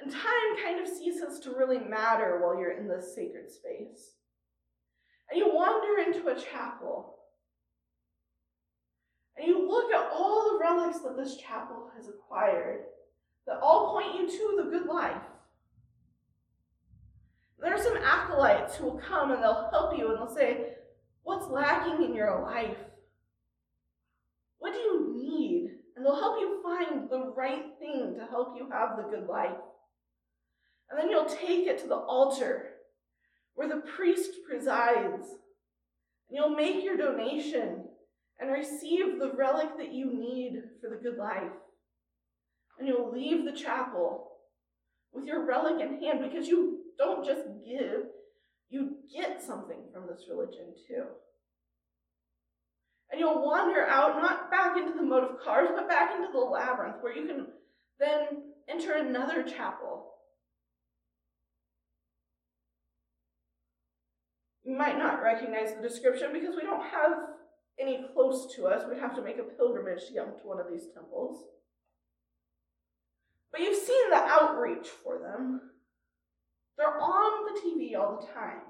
And 0.00 0.10
time 0.10 0.62
kind 0.62 0.80
of 0.80 0.88
ceases 0.88 1.38
to 1.40 1.50
really 1.50 1.78
matter 1.78 2.40
while 2.42 2.58
you're 2.58 2.78
in 2.78 2.88
this 2.88 3.14
sacred 3.14 3.50
space. 3.50 4.16
And 5.30 5.38
you 5.38 5.54
wander 5.54 6.02
into 6.02 6.28
a 6.28 6.38
chapel. 6.38 7.14
And 9.36 9.46
you 9.46 9.66
look 9.66 9.92
at 9.92 10.10
all 10.12 10.50
the 10.52 10.58
relics 10.60 10.98
that 11.00 11.16
this 11.16 11.36
chapel 11.36 11.90
has 11.96 12.08
acquired 12.08 12.80
that 13.46 13.60
all 13.62 13.94
point 13.94 14.14
you 14.14 14.26
to 14.28 14.62
the 14.62 14.70
good 14.70 14.86
life. 14.86 15.22
There 17.62 17.72
are 17.72 17.82
some 17.82 17.96
acolytes 17.96 18.76
who 18.76 18.86
will 18.86 18.98
come 18.98 19.30
and 19.30 19.42
they'll 19.42 19.68
help 19.70 19.96
you 19.96 20.08
and 20.08 20.18
they'll 20.18 20.34
say, 20.34 20.74
What's 21.22 21.46
lacking 21.46 22.04
in 22.04 22.14
your 22.14 22.42
life? 22.42 22.76
What 24.58 24.72
do 24.72 24.78
you 24.78 25.12
need? 25.14 25.70
And 25.94 26.04
they'll 26.04 26.18
help 26.18 26.40
you 26.40 26.60
find 26.62 27.08
the 27.08 27.32
right 27.36 27.64
thing 27.78 28.16
to 28.18 28.26
help 28.26 28.54
you 28.56 28.68
have 28.70 28.96
the 28.96 29.04
good 29.04 29.28
life. 29.28 29.56
And 30.90 30.98
then 30.98 31.08
you'll 31.08 31.26
take 31.26 31.68
it 31.68 31.78
to 31.82 31.86
the 31.86 31.94
altar 31.94 32.70
where 33.54 33.68
the 33.68 33.82
priest 33.96 34.30
presides. 34.48 35.28
And 36.28 36.36
you'll 36.36 36.56
make 36.56 36.82
your 36.82 36.96
donation 36.96 37.84
and 38.40 38.50
receive 38.50 39.20
the 39.20 39.32
relic 39.36 39.76
that 39.78 39.92
you 39.92 40.12
need 40.12 40.62
for 40.80 40.90
the 40.90 40.96
good 40.96 41.18
life. 41.18 41.52
And 42.78 42.88
you'll 42.88 43.12
leave 43.12 43.44
the 43.44 43.52
chapel 43.52 44.32
with 45.12 45.26
your 45.26 45.46
relic 45.46 45.80
in 45.80 46.02
hand 46.02 46.20
because 46.22 46.48
you 46.48 46.80
don't 46.98 47.24
just 47.24 47.42
give, 47.64 48.06
you 48.68 48.96
get 49.14 49.42
something 49.42 49.78
from 49.92 50.06
this 50.06 50.26
religion 50.28 50.74
too. 50.88 51.04
And 53.10 53.20
you'll 53.20 53.44
wander 53.44 53.86
out, 53.86 54.22
not 54.22 54.50
back 54.50 54.76
into 54.76 54.94
the 54.94 55.14
of 55.14 55.38
cars, 55.44 55.68
but 55.74 55.88
back 55.88 56.12
into 56.16 56.32
the 56.32 56.38
labyrinth 56.38 56.96
where 57.02 57.14
you 57.14 57.26
can 57.26 57.46
then 58.00 58.42
enter 58.68 58.94
another 58.94 59.42
chapel. 59.42 60.12
You 64.64 64.76
might 64.76 64.96
not 64.96 65.22
recognize 65.22 65.74
the 65.74 65.86
description 65.86 66.32
because 66.32 66.56
we 66.56 66.62
don't 66.62 66.82
have 66.82 67.12
any 67.78 68.06
close 68.14 68.54
to 68.56 68.66
us. 68.66 68.84
We'd 68.88 69.00
have 69.00 69.14
to 69.16 69.22
make 69.22 69.38
a 69.38 69.42
pilgrimage 69.42 70.06
to 70.06 70.14
get 70.14 70.38
to 70.38 70.46
one 70.46 70.60
of 70.60 70.66
these 70.70 70.86
temples. 70.94 71.44
But 73.50 73.60
you've 73.60 73.82
seen 73.82 74.10
the 74.10 74.16
outreach 74.16 74.88
for 74.88 75.18
them. 75.18 75.71
They're 76.82 77.00
on 77.00 77.44
the 77.44 77.60
TV 77.60 77.96
all 77.96 78.20
the 78.20 78.26
time. 78.32 78.62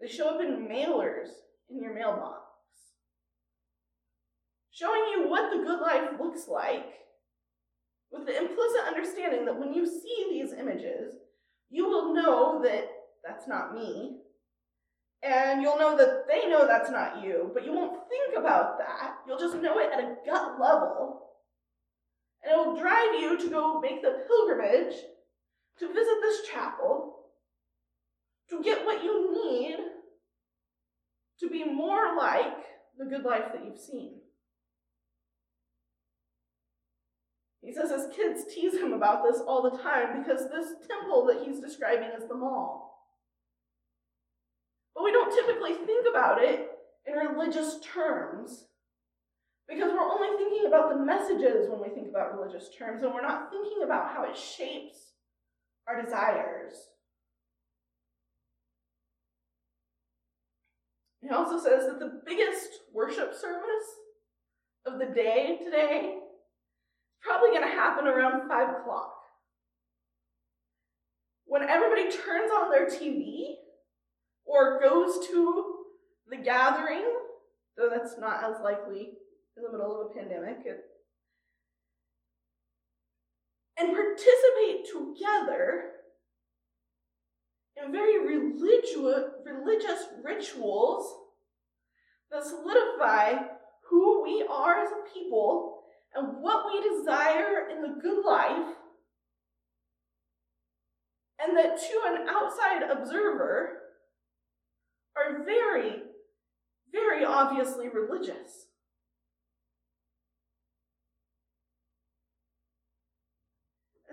They 0.00 0.06
show 0.06 0.32
up 0.32 0.40
in 0.40 0.68
mailers 0.68 1.26
in 1.68 1.82
your 1.82 1.92
mailbox, 1.92 2.38
showing 4.70 5.10
you 5.10 5.28
what 5.28 5.50
the 5.50 5.64
good 5.64 5.80
life 5.80 6.10
looks 6.20 6.46
like, 6.46 6.86
with 8.12 8.26
the 8.26 8.38
implicit 8.38 8.82
understanding 8.86 9.44
that 9.46 9.58
when 9.58 9.74
you 9.74 9.84
see 9.86 10.28
these 10.30 10.52
images, 10.52 11.14
you 11.68 11.88
will 11.88 12.14
know 12.14 12.62
that 12.62 12.88
that's 13.26 13.48
not 13.48 13.74
me. 13.74 14.18
And 15.24 15.62
you'll 15.62 15.80
know 15.80 15.96
that 15.96 16.28
they 16.28 16.48
know 16.48 16.64
that's 16.64 16.92
not 16.92 17.24
you, 17.24 17.50
but 17.52 17.64
you 17.64 17.72
won't 17.72 18.08
think 18.08 18.38
about 18.38 18.78
that. 18.78 19.16
You'll 19.26 19.36
just 19.36 19.56
know 19.56 19.80
it 19.80 19.90
at 19.92 19.98
a 19.98 20.14
gut 20.24 20.60
level. 20.60 21.22
And 22.44 22.52
it 22.52 22.56
will 22.56 22.76
drive 22.76 23.20
you 23.20 23.36
to 23.36 23.50
go 23.50 23.80
make 23.80 24.00
the 24.00 24.24
pilgrimage 24.28 24.94
to 25.78 25.86
visit 25.88 26.14
this 26.22 26.48
chapel, 26.48 27.14
to 28.50 28.62
get 28.62 28.84
what 28.84 29.02
you 29.02 29.32
need 29.32 29.76
to 31.40 31.48
be 31.48 31.64
more 31.64 32.16
like 32.16 32.64
the 32.98 33.04
good 33.04 33.24
life 33.24 33.52
that 33.52 33.64
you've 33.64 33.78
seen. 33.78 34.14
He 37.62 37.72
says 37.72 37.90
his 37.90 38.06
kids 38.16 38.44
tease 38.52 38.74
him 38.74 38.92
about 38.92 39.22
this 39.22 39.40
all 39.46 39.62
the 39.62 39.78
time 39.82 40.22
because 40.22 40.48
this 40.48 40.74
temple 40.88 41.26
that 41.26 41.46
he's 41.46 41.60
describing 41.60 42.10
is 42.16 42.26
the 42.28 42.34
mall. 42.34 43.04
But 44.94 45.04
we 45.04 45.12
don't 45.12 45.34
typically 45.34 45.74
think 45.86 46.06
about 46.08 46.42
it 46.42 46.70
in 47.06 47.14
religious 47.14 47.78
terms 47.80 48.64
because 49.68 49.92
we're 49.92 50.00
only 50.00 50.36
thinking 50.38 50.66
about 50.66 50.88
the 50.88 51.04
messages 51.04 51.68
when 51.68 51.80
we 51.80 51.94
think 51.94 52.08
about 52.08 52.34
religious 52.34 52.70
terms, 52.76 53.02
and 53.02 53.12
we're 53.12 53.20
not 53.20 53.50
thinking 53.50 53.82
about 53.84 54.14
how 54.14 54.24
it 54.24 54.36
shapes 54.36 55.07
our 55.88 56.02
desires. 56.02 56.74
He 61.20 61.30
also 61.30 61.58
says 61.58 61.86
that 61.86 61.98
the 61.98 62.20
biggest 62.24 62.68
worship 62.94 63.34
service 63.34 63.88
of 64.86 64.98
the 64.98 65.14
day 65.14 65.58
today 65.64 66.14
is 66.14 66.22
probably 67.22 67.50
going 67.50 67.68
to 67.68 67.76
happen 67.76 68.06
around 68.06 68.48
5 68.48 68.68
o'clock. 68.80 69.14
When 71.46 71.62
everybody 71.62 72.10
turns 72.10 72.50
on 72.52 72.70
their 72.70 72.86
TV 72.86 73.54
or 74.44 74.80
goes 74.80 75.26
to 75.28 75.74
the 76.30 76.36
gathering, 76.36 77.04
though 77.76 77.88
that's 77.90 78.18
not 78.18 78.44
as 78.44 78.62
likely 78.62 79.10
in 79.56 79.62
the 79.62 79.70
middle 79.70 80.00
of 80.00 80.10
a 80.10 80.14
pandemic, 80.14 80.58
it, 80.64 80.78
and 83.78 83.94
participate 83.94 84.86
together 84.92 85.92
in 87.82 87.92
very 87.92 88.18
religious, 88.26 89.30
religious 89.44 90.06
rituals 90.24 91.14
that 92.30 92.44
solidify 92.44 93.34
who 93.88 94.22
we 94.22 94.44
are 94.50 94.80
as 94.80 94.90
a 94.90 95.14
people 95.14 95.82
and 96.14 96.42
what 96.42 96.66
we 96.66 96.96
desire 96.98 97.68
in 97.70 97.82
the 97.82 98.00
good 98.00 98.24
life, 98.24 98.74
and 101.40 101.56
that 101.56 101.78
to 101.78 102.00
an 102.06 102.26
outside 102.28 102.82
observer 102.90 103.78
are 105.16 105.44
very, 105.44 106.02
very 106.90 107.24
obviously 107.24 107.88
religious. 107.88 108.67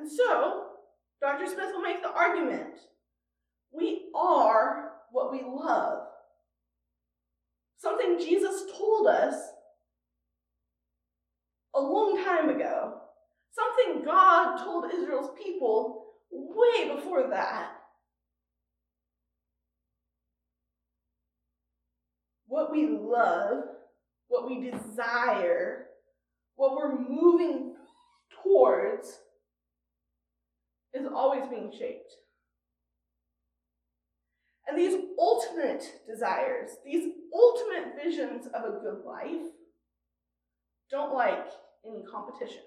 And 0.06 0.14
so, 0.14 0.66
Dr. 1.20 1.48
Smith 1.48 1.72
will 1.74 1.82
make 1.82 2.04
the 2.04 2.12
argument 2.12 2.78
we 3.72 4.04
are 4.14 4.92
what 5.12 5.32
we 5.32 5.42
love. 5.42 6.04
Something 7.80 8.20
Jesus 8.20 8.66
told 8.78 9.08
us 9.08 9.34
a 11.74 11.82
long 11.82 12.24
time 12.24 12.50
ago. 12.50 13.00
Something 13.52 14.06
God 14.06 14.64
told 14.64 14.94
Israel's 14.94 15.32
people 15.44 16.06
way 16.30 16.96
before 16.96 17.28
that. 17.32 17.72
What 22.46 22.72
we 22.72 22.90
love, 22.90 23.64
what 24.28 24.48
we 24.48 24.70
desire, 24.70 25.88
what 26.58 26.76
we're 26.76 26.96
moving 26.96 27.74
towards 28.44 29.22
is 30.96 31.06
always 31.14 31.48
being 31.48 31.72
shaped. 31.78 32.14
And 34.68 34.78
these 34.78 35.00
ultimate 35.20 35.84
desires, 36.08 36.72
these 36.84 37.14
ultimate 37.34 37.96
visions 38.04 38.48
of 38.48 38.64
a 38.64 38.80
good 38.80 39.04
life, 39.06 39.52
don't 40.90 41.14
like 41.14 41.48
any 41.86 42.04
competition. 42.04 42.64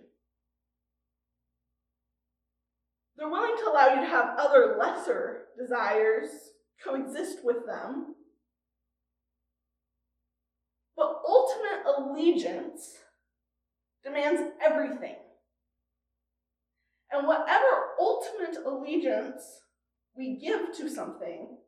They're 3.16 3.28
willing 3.28 3.56
to 3.56 3.70
allow 3.70 3.94
you 3.94 4.00
to 4.00 4.06
have 4.06 4.36
other 4.38 4.76
lesser 4.78 5.46
desires 5.58 6.28
coexist 6.84 7.38
with 7.42 7.66
them. 7.66 8.14
But 10.96 11.20
ultimate 11.26 11.82
allegiance 11.96 12.98
demands 14.04 14.40
everything. 14.64 15.16
And 17.10 17.26
whatever 17.26 17.94
ultimate 17.98 18.56
allegiance 18.66 19.42
we 20.16 20.36
give 20.36 20.76
to 20.76 20.88
something 20.90 21.58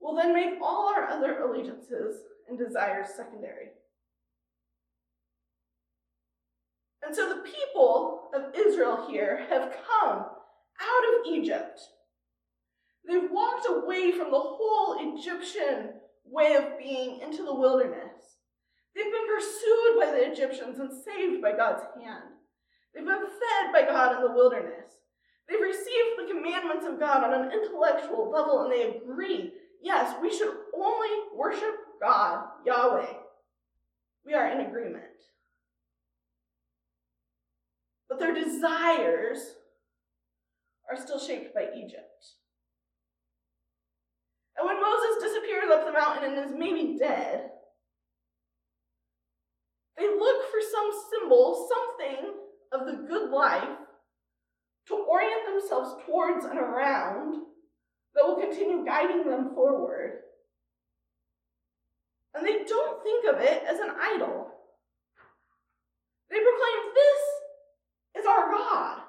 will 0.00 0.16
then 0.16 0.34
make 0.34 0.60
all 0.60 0.92
our 0.94 1.08
other 1.08 1.40
allegiances 1.40 2.16
and 2.48 2.58
desires 2.58 3.08
secondary. 3.16 3.68
And 7.04 7.14
so 7.14 7.28
the 7.28 7.42
people 7.42 8.30
of 8.34 8.54
Israel 8.54 9.06
here 9.08 9.46
have 9.48 9.72
come 9.72 10.18
out 10.18 11.04
of 11.14 11.26
Egypt. 11.32 11.80
They've 13.06 13.30
walked 13.30 13.66
away 13.68 14.12
from 14.12 14.30
the 14.30 14.40
whole 14.40 15.14
Egyptian 15.16 15.94
way 16.24 16.54
of 16.54 16.78
being 16.78 17.20
into 17.20 17.44
the 17.44 17.54
wilderness. 17.54 18.38
They've 18.94 19.04
been 19.04 19.26
pursued 19.26 20.00
by 20.00 20.06
the 20.06 20.32
Egyptians 20.32 20.78
and 20.78 20.90
saved 20.90 21.42
by 21.42 21.52
God's 21.56 21.82
hand. 22.00 22.34
They've 22.94 23.04
been 23.04 23.20
fed 23.20 23.72
by 23.72 23.82
God 23.82 24.16
in 24.16 24.22
the 24.22 24.34
wilderness. 24.34 24.92
They've 25.48 25.60
received 25.60 26.18
the 26.18 26.32
commandments 26.32 26.86
of 26.86 27.00
God 27.00 27.24
on 27.24 27.34
an 27.34 27.52
intellectual 27.52 28.30
level 28.30 28.62
and 28.62 28.72
they 28.72 28.96
agree 28.96 29.52
yes, 29.82 30.14
we 30.22 30.30
should 30.30 30.54
only 30.76 31.08
worship 31.34 31.74
God, 32.00 32.44
Yahweh. 32.64 33.14
We 34.24 34.34
are 34.34 34.48
in 34.48 34.66
agreement. 34.66 35.04
but 38.12 38.20
their 38.20 38.34
desires 38.34 39.54
are 40.90 40.98
still 40.98 41.18
shaped 41.18 41.54
by 41.54 41.68
Egypt. 41.74 42.26
And 44.58 44.66
when 44.66 44.78
Moses 44.82 45.22
disappears 45.22 45.70
up 45.72 45.86
the 45.86 45.92
mountain 45.92 46.36
and 46.36 46.44
is 46.44 46.54
maybe 46.54 46.98
dead, 46.98 47.48
they 49.96 50.06
look 50.06 50.42
for 50.50 50.60
some 50.60 50.90
symbol, 51.10 51.66
something 51.72 52.34
of 52.72 52.86
the 52.86 53.06
good 53.08 53.30
life 53.30 53.68
to 54.88 54.94
orient 54.94 55.46
themselves 55.46 55.94
towards 56.06 56.44
and 56.44 56.58
around 56.58 57.42
that 58.14 58.24
will 58.24 58.36
continue 58.36 58.84
guiding 58.84 59.28
them 59.28 59.54
forward. 59.54 60.20
And 62.34 62.46
they 62.46 62.64
don't 62.64 63.02
think 63.02 63.26
of 63.26 63.40
it 63.40 63.62
as 63.68 63.78
an 63.78 63.90
idol. 64.00 64.48
They 66.30 66.38
proclaim, 66.38 66.94
This 66.94 68.22
is 68.22 68.26
our 68.26 68.50
God. 68.50 69.02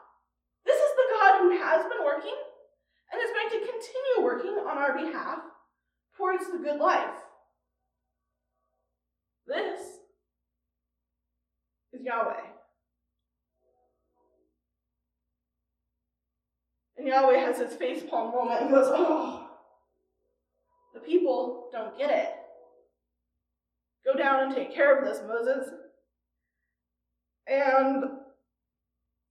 This 0.66 0.76
is 0.76 0.92
the 0.96 1.16
God 1.16 1.40
who 1.40 1.58
has 1.58 1.84
been 1.84 2.04
working 2.04 2.36
and 3.12 3.22
is 3.22 3.32
going 3.32 3.50
to 3.50 3.72
continue 3.72 4.24
working 4.24 4.66
on 4.68 4.78
our 4.78 4.94
behalf 4.98 5.40
towards 6.18 6.46
the 6.52 6.58
good 6.58 6.80
life. 6.80 7.16
This 9.48 9.82
is 11.94 12.02
Yahweh. 12.02 12.53
Yahweh 17.14 17.38
has 17.38 17.60
his 17.60 17.74
facepalm 17.74 18.34
moment 18.34 18.62
and 18.62 18.72
goes, 18.72 18.88
Oh, 18.90 19.48
the 20.96 21.00
people 21.00 21.70
don't 21.72 21.98
get 21.98 22.10
it. 22.10 22.30
Go 24.04 24.18
down 24.18 24.44
and 24.44 24.56
take 24.56 24.74
care 24.74 24.98
of 24.98 25.06
this, 25.06 25.22
Moses. 25.28 25.70
And 27.48 28.04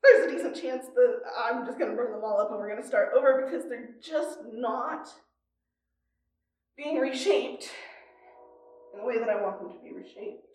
there's 0.03 0.27
a 0.27 0.31
decent 0.31 0.55
chance 0.55 0.87
that 0.95 1.21
I'm 1.37 1.67
just 1.67 1.79
going 1.79 1.91
to 1.91 1.97
burn 1.97 2.13
them 2.13 2.23
all 2.25 2.41
up 2.41 2.51
and 2.51 2.59
we're 2.59 2.69
going 2.69 2.81
to 2.81 2.87
start 2.87 3.11
over 3.17 3.45
because 3.45 3.69
they're 3.69 3.91
just 4.01 4.39
not 4.53 5.09
being 6.77 6.99
reshaped 6.99 7.69
in 8.93 9.01
the 9.01 9.07
way 9.07 9.19
that 9.19 9.29
I 9.29 9.43
want 9.43 9.59
them 9.59 9.73
to 9.73 9.79
be 9.83 9.93
reshaped. 9.93 10.47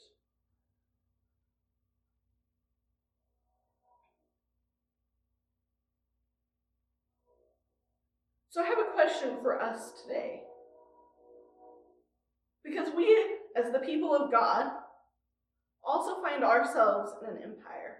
So 8.57 8.63
I 8.63 8.69
have 8.69 8.79
a 8.79 8.91
question 8.95 9.37
for 9.43 9.61
us 9.61 9.91
today. 10.01 10.41
Because 12.63 12.87
we, 12.97 13.05
as 13.55 13.71
the 13.71 13.77
people 13.77 14.15
of 14.15 14.31
God, 14.31 14.71
also 15.83 16.19
find 16.23 16.43
ourselves 16.43 17.11
in 17.21 17.35
an 17.35 17.43
empire. 17.43 17.97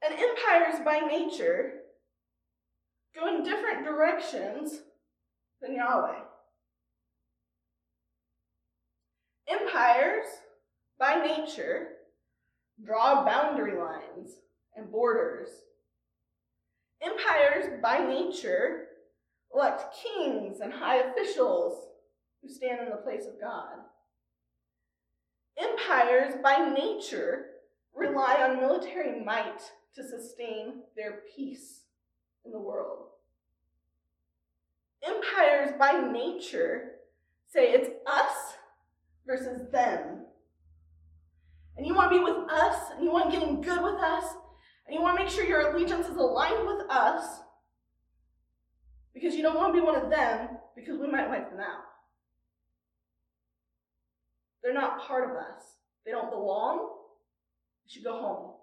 And 0.00 0.14
empires 0.14 0.80
by 0.84 1.00
nature 1.00 1.72
go 3.16 3.26
in 3.26 3.42
different 3.42 3.84
directions 3.84 4.82
than 5.60 5.74
Yahweh. 5.74 6.20
Empires 9.48 10.26
by 11.00 11.16
nature 11.16 11.88
draw 12.86 13.24
boundary 13.24 13.76
lines 13.76 14.34
and 14.76 14.92
borders. 14.92 15.48
Empires 17.02 17.66
by 17.82 17.98
nature 17.98 18.86
elect 19.54 19.96
kings 20.02 20.60
and 20.60 20.72
high 20.72 20.98
officials 20.98 21.88
who 22.42 22.48
stand 22.48 22.80
in 22.80 22.90
the 22.90 22.96
place 22.96 23.26
of 23.26 23.40
God. 23.40 23.78
Empires 25.58 26.34
by 26.42 26.72
nature 26.72 27.46
rely 27.94 28.36
on 28.42 28.60
military 28.60 29.22
might 29.24 29.60
to 29.94 30.02
sustain 30.02 30.82
their 30.96 31.20
peace 31.34 31.82
in 32.44 32.52
the 32.52 32.60
world. 32.60 33.06
Empires 35.02 35.70
by 35.78 35.92
nature 36.12 36.92
say 37.48 37.72
it's 37.72 37.90
us 38.06 38.54
versus 39.26 39.70
them. 39.72 40.24
And 41.76 41.86
you 41.86 41.94
want 41.94 42.12
to 42.12 42.18
be 42.18 42.24
with 42.24 42.50
us, 42.50 42.90
and 42.94 43.02
you 43.02 43.10
want 43.10 43.32
to 43.32 43.38
get 43.38 43.48
in 43.48 43.62
good 43.62 43.82
with 43.82 44.00
us, 44.02 44.34
and 44.90 44.96
you 44.96 45.02
want 45.02 45.16
to 45.16 45.22
make 45.22 45.32
sure 45.32 45.44
your 45.44 45.70
allegiance 45.70 46.08
is 46.08 46.16
aligned 46.16 46.66
with 46.66 46.90
us 46.90 47.42
because 49.14 49.36
you 49.36 49.42
don't 49.42 49.54
want 49.54 49.72
to 49.72 49.80
be 49.80 49.86
one 49.86 49.94
of 49.94 50.10
them 50.10 50.48
because 50.74 50.98
we 50.98 51.06
might 51.06 51.28
wipe 51.28 51.48
them 51.48 51.60
out. 51.60 51.84
They're 54.64 54.74
not 54.74 55.00
part 55.06 55.30
of 55.30 55.36
us. 55.36 55.62
They 56.04 56.10
don't 56.10 56.28
belong. 56.28 56.90
They 57.84 57.92
should 57.92 58.02
go 58.02 58.20
home. 58.20 58.54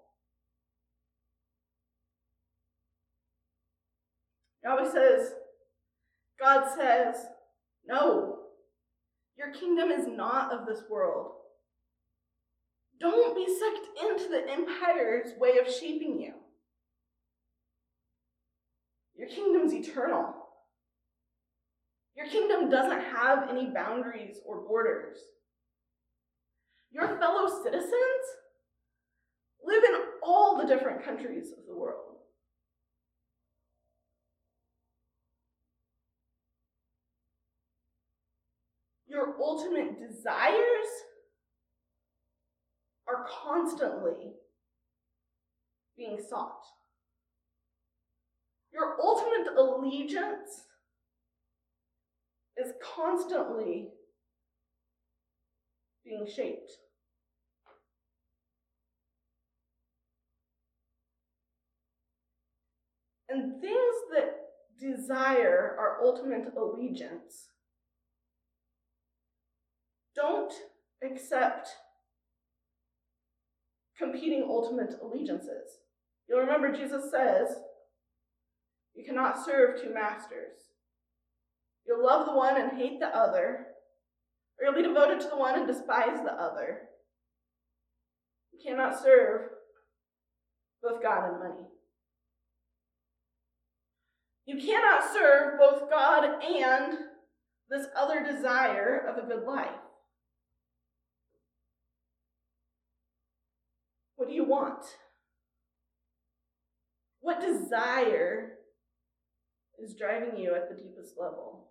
Yahweh 4.62 4.92
says, 4.92 5.32
God 6.38 6.68
says, 6.76 7.24
no, 7.86 8.40
your 9.38 9.50
kingdom 9.54 9.90
is 9.90 10.06
not 10.06 10.52
of 10.52 10.66
this 10.66 10.82
world. 10.90 11.37
Don't 13.00 13.34
be 13.34 13.46
sucked 13.46 13.88
into 14.02 14.28
the 14.28 14.50
empire's 14.50 15.38
way 15.38 15.58
of 15.58 15.72
shaping 15.72 16.20
you. 16.20 16.32
Your 19.16 19.28
kingdom's 19.28 19.72
eternal. 19.72 20.34
Your 22.16 22.26
kingdom 22.26 22.68
doesn't 22.68 23.00
have 23.00 23.48
any 23.48 23.66
boundaries 23.66 24.38
or 24.44 24.60
borders. 24.66 25.18
Your 26.90 27.18
fellow 27.18 27.62
citizens 27.62 27.92
live 29.64 29.84
in 29.84 29.94
all 30.22 30.58
the 30.58 30.66
different 30.66 31.04
countries 31.04 31.52
of 31.56 31.66
the 31.68 31.76
world. 31.76 32.16
Your 39.06 39.36
ultimate 39.40 39.98
desires 39.98 40.86
are 43.08 43.26
constantly 43.44 44.32
being 45.96 46.18
sought. 46.28 46.64
Your 48.72 48.96
ultimate 49.02 49.56
allegiance 49.56 50.66
is 52.56 52.72
constantly 52.94 53.88
being 56.04 56.26
shaped. 56.26 56.72
And 63.30 63.60
things 63.60 63.94
that 64.14 64.38
desire 64.80 65.76
our 65.78 65.98
ultimate 66.02 66.52
allegiance 66.56 67.48
don't 70.14 70.52
accept 71.02 71.68
competing 73.98 74.44
ultimate 74.48 74.94
allegiances. 75.02 75.80
You'll 76.28 76.40
remember 76.40 76.72
Jesus 76.72 77.10
says, 77.10 77.56
You 78.94 79.04
cannot 79.04 79.44
serve 79.44 79.80
two 79.80 79.92
masters. 79.92 80.56
You'll 81.86 82.04
love 82.04 82.26
the 82.26 82.34
one 82.34 82.60
and 82.60 82.78
hate 82.78 83.00
the 83.00 83.06
other, 83.06 83.66
or 84.58 84.64
you'll 84.64 84.74
be 84.74 84.82
devoted 84.82 85.20
to 85.20 85.28
the 85.28 85.36
one 85.36 85.58
and 85.58 85.66
despise 85.66 86.22
the 86.22 86.32
other. 86.32 86.82
You 88.52 88.60
cannot 88.64 89.02
serve 89.02 89.42
both 90.82 91.02
God 91.02 91.30
and 91.30 91.38
money. 91.38 91.66
You 94.46 94.58
cannot 94.58 95.12
serve 95.12 95.58
both 95.58 95.90
God 95.90 96.42
and 96.42 96.98
this 97.70 97.86
other 97.96 98.24
desire 98.24 99.06
of 99.08 99.22
a 99.22 99.26
good 99.26 99.44
life. 99.44 99.68
What 104.28 104.32
do 104.32 104.36
you 104.42 104.44
want? 104.44 104.84
What 107.20 107.40
desire 107.40 108.58
is 109.82 109.94
driving 109.94 110.38
you 110.38 110.54
at 110.54 110.68
the 110.68 110.74
deepest 110.74 111.14
level? 111.18 111.70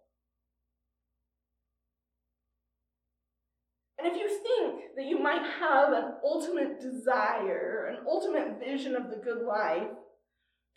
And 3.99 4.07
if 4.07 4.17
you 4.17 4.27
think 4.27 4.95
that 4.95 5.05
you 5.05 5.19
might 5.19 5.43
have 5.59 5.93
an 5.93 6.13
ultimate 6.23 6.81
desire, 6.81 7.95
an 7.95 8.07
ultimate 8.07 8.57
vision 8.59 8.95
of 8.95 9.11
the 9.11 9.17
good 9.17 9.45
life 9.45 9.89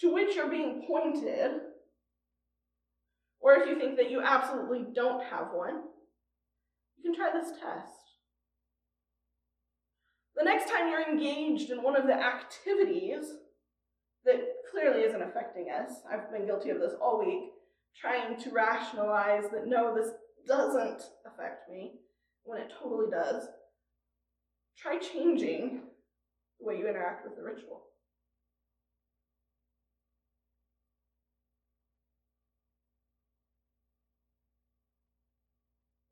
to 0.00 0.12
which 0.12 0.36
you're 0.36 0.50
being 0.50 0.84
pointed, 0.86 1.52
or 3.40 3.54
if 3.54 3.66
you 3.66 3.78
think 3.78 3.96
that 3.96 4.10
you 4.10 4.20
absolutely 4.20 4.84
don't 4.94 5.24
have 5.24 5.46
one, 5.54 5.80
you 6.98 7.10
can 7.10 7.14
try 7.14 7.32
this 7.32 7.52
test. 7.58 7.99
The 10.40 10.46
next 10.46 10.70
time 10.70 10.88
you're 10.88 11.06
engaged 11.06 11.70
in 11.70 11.82
one 11.82 11.96
of 11.96 12.06
the 12.06 12.14
activities 12.14 13.26
that 14.24 14.40
clearly 14.70 15.02
isn't 15.02 15.20
affecting 15.20 15.66
us, 15.68 16.00
I've 16.10 16.32
been 16.32 16.46
guilty 16.46 16.70
of 16.70 16.80
this 16.80 16.94
all 16.98 17.18
week, 17.18 17.50
trying 17.94 18.40
to 18.40 18.50
rationalize 18.50 19.50
that 19.52 19.66
no, 19.66 19.94
this 19.94 20.12
doesn't 20.48 21.02
affect 21.26 21.68
me 21.70 21.92
when 22.44 22.58
it 22.58 22.72
totally 22.82 23.10
does. 23.10 23.48
Try 24.78 24.96
changing 24.98 25.82
the 26.58 26.66
way 26.66 26.78
you 26.78 26.88
interact 26.88 27.26
with 27.26 27.36
the 27.36 27.42
ritual. 27.42 27.82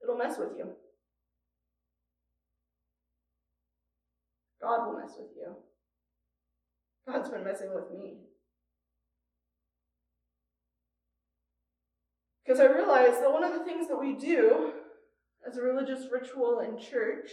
It'll 0.02 0.18
mess 0.18 0.36
with 0.38 0.50
you. 0.58 0.74
God 4.60 4.86
will 4.86 5.00
mess 5.00 5.14
with 5.18 5.30
you. 5.36 5.54
God's 7.06 7.30
been 7.30 7.44
messing 7.44 7.74
with 7.74 7.90
me. 7.90 8.18
Because 12.44 12.60
I 12.60 12.66
realized 12.66 13.22
that 13.22 13.32
one 13.32 13.44
of 13.44 13.52
the 13.52 13.64
things 13.64 13.88
that 13.88 14.00
we 14.00 14.14
do 14.14 14.72
as 15.46 15.56
a 15.56 15.62
religious 15.62 16.06
ritual 16.10 16.60
in 16.60 16.78
church, 16.78 17.30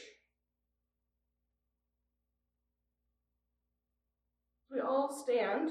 we 4.71 4.79
all 4.79 5.11
stand 5.11 5.69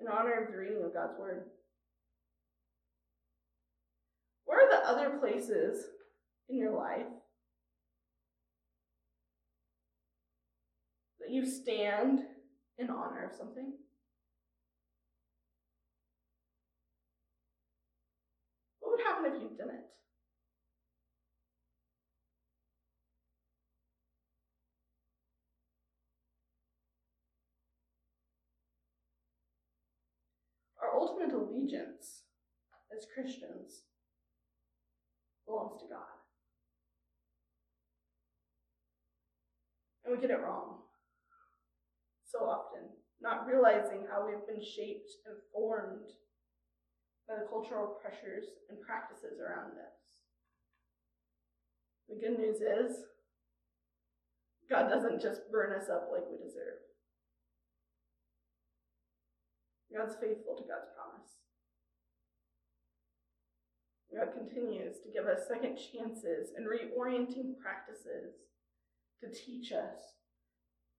in 0.00 0.06
honor 0.06 0.44
of 0.44 0.52
the 0.52 0.58
reading 0.58 0.82
of 0.84 0.92
God's 0.92 1.18
Word. 1.18 1.46
Where 4.44 4.66
are 4.66 4.70
the 4.70 4.88
other 4.88 5.18
places 5.18 5.84
in 6.48 6.58
your 6.58 6.76
life 6.76 7.06
that 11.26 11.34
you 11.34 11.44
stand 11.44 12.20
in 12.78 12.90
honor 12.90 13.28
of 13.28 13.36
something? 13.36 13.72
What 18.80 18.92
would 18.92 19.00
happen 19.00 19.32
if 19.32 19.42
you 19.42 19.48
didn't? 19.48 19.84
Our 30.80 31.00
ultimate 31.00 31.34
allegiance 31.34 32.22
as 32.96 33.06
Christians 33.12 33.82
belongs 35.46 35.80
to 35.82 35.88
God. 35.88 36.02
And 40.04 40.14
we 40.14 40.20
get 40.20 40.30
it 40.30 40.40
wrong 40.40 40.75
so 42.36 42.44
often, 42.44 42.92
not 43.20 43.46
realizing 43.46 44.04
how 44.10 44.26
we've 44.26 44.46
been 44.46 44.62
shaped 44.62 45.08
and 45.24 45.36
formed 45.52 46.12
by 47.28 47.34
the 47.40 47.48
cultural 47.48 47.96
pressures 48.00 48.44
and 48.68 48.80
practices 48.80 49.40
around 49.40 49.72
us. 49.80 49.96
The 52.08 52.20
good 52.20 52.38
news 52.38 52.60
is, 52.60 53.08
God 54.70 54.88
doesn't 54.88 55.22
just 55.22 55.50
burn 55.50 55.72
us 55.72 55.88
up 55.88 56.08
like 56.12 56.22
we 56.30 56.36
deserve. 56.36 56.82
God's 59.90 60.14
faithful 60.20 60.54
to 60.56 60.68
God's 60.68 60.92
promise. 60.94 61.32
God 64.12 64.32
continues 64.36 64.96
to 65.00 65.12
give 65.12 65.26
us 65.26 65.48
second 65.48 65.76
chances 65.76 66.50
and 66.56 66.66
reorienting 66.66 67.58
practices 67.60 68.34
to 69.20 69.28
teach 69.28 69.72
us 69.72 70.16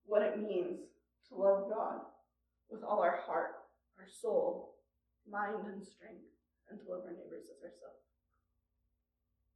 what 0.04 0.22
it 0.22 0.38
means 0.38 0.80
to 1.28 1.36
love 1.36 1.68
God 1.68 2.00
with 2.70 2.82
all 2.82 3.00
our 3.00 3.20
heart, 3.26 3.56
our 3.98 4.06
soul, 4.20 4.74
mind, 5.30 5.66
and 5.66 5.84
strength, 5.84 6.24
and 6.70 6.78
to 6.78 6.84
love 6.90 7.02
our 7.04 7.12
neighbors 7.12 7.44
as 7.50 7.64
ourselves. 7.64 8.04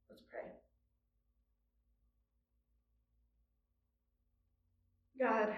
Let's 0.09 0.21
pray. 0.29 0.51
God, 5.19 5.55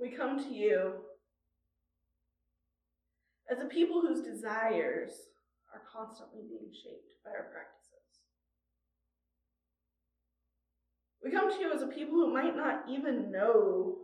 we 0.00 0.10
come 0.10 0.42
to 0.42 0.54
you 0.54 0.92
as 3.50 3.60
a 3.60 3.66
people 3.66 4.00
whose 4.00 4.22
desires 4.22 5.10
are 5.74 5.82
constantly 5.92 6.42
being 6.48 6.72
shaped 6.72 7.12
by 7.24 7.30
our 7.30 7.50
practices. 7.52 7.79
We 11.22 11.30
come 11.30 11.50
to 11.50 11.60
you 11.60 11.72
as 11.72 11.82
a 11.82 11.86
people 11.86 12.14
who 12.14 12.32
might 12.32 12.56
not 12.56 12.84
even 12.88 13.30
know 13.30 13.98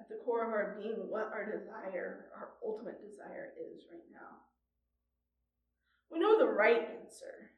at 0.00 0.08
the 0.08 0.16
core 0.24 0.46
of 0.46 0.50
our 0.50 0.78
being 0.80 1.08
what 1.08 1.30
our 1.32 1.44
desire, 1.44 2.26
our 2.34 2.48
ultimate 2.64 3.00
desire 3.02 3.52
is 3.60 3.84
right 3.92 4.00
now. 4.10 4.38
We 6.10 6.18
know 6.18 6.38
the 6.38 6.46
right 6.46 6.80
answer. 7.02 7.52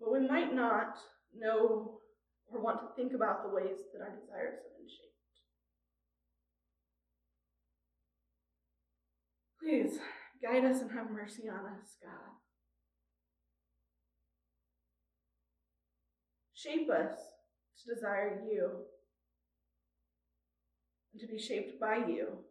But 0.00 0.12
we 0.12 0.26
might 0.26 0.54
not 0.54 0.96
know 1.36 1.98
or 2.46 2.62
want 2.62 2.80
to 2.80 2.86
think 2.96 3.14
about 3.14 3.42
the 3.42 3.54
ways 3.54 3.78
that 3.92 4.00
our 4.00 4.10
desires 4.10 4.58
have 4.62 4.76
been 4.78 4.88
shaped. 4.88 5.10
Please 9.60 10.00
guide 10.42 10.64
us 10.64 10.80
and 10.80 10.90
have 10.92 11.10
mercy 11.10 11.48
on 11.48 11.66
us, 11.66 11.96
God. 12.02 12.30
Shape 16.54 16.90
us 16.90 17.16
to 17.80 17.94
desire 17.94 18.42
you 18.50 18.70
and 21.12 21.20
to 21.20 21.26
be 21.26 21.38
shaped 21.38 21.80
by 21.80 21.96
you 21.96 22.44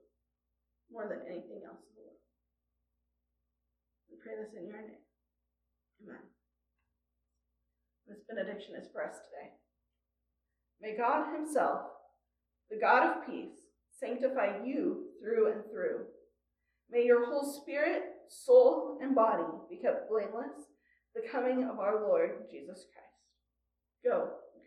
more 0.91 1.08
than 1.08 1.19
anything 1.28 1.62
else 1.65 1.82
in 1.86 1.93
the 1.93 2.02
world. 2.02 2.17
We 4.10 4.17
pray 4.17 4.34
this 4.41 4.58
in 4.58 4.67
your 4.67 4.82
name. 4.82 5.06
Amen. 6.04 6.25
This 8.08 8.25
benediction 8.28 8.75
is 8.75 8.88
for 8.91 9.04
us 9.04 9.13
today. 9.13 9.54
May 10.82 10.97
God 10.97 11.36
Himself, 11.36 11.82
the 12.71 12.80
God 12.80 13.04
of 13.06 13.28
peace, 13.28 13.69
sanctify 13.99 14.65
you 14.65 15.10
through 15.21 15.52
and 15.52 15.62
through. 15.71 16.06
May 16.91 17.06
your 17.06 17.25
whole 17.30 17.62
spirit, 17.62 18.04
soul, 18.28 18.97
and 19.02 19.15
body 19.15 19.43
be 19.69 19.78
kept 19.78 20.10
blameless, 20.10 20.67
the 21.15 21.21
coming 21.32 21.63
of 21.69 21.80
our 21.80 22.02
Lord 22.02 22.49
Jesus 22.49 22.86
Christ. 22.91 23.10
Go 24.04 24.30
in 24.56 24.62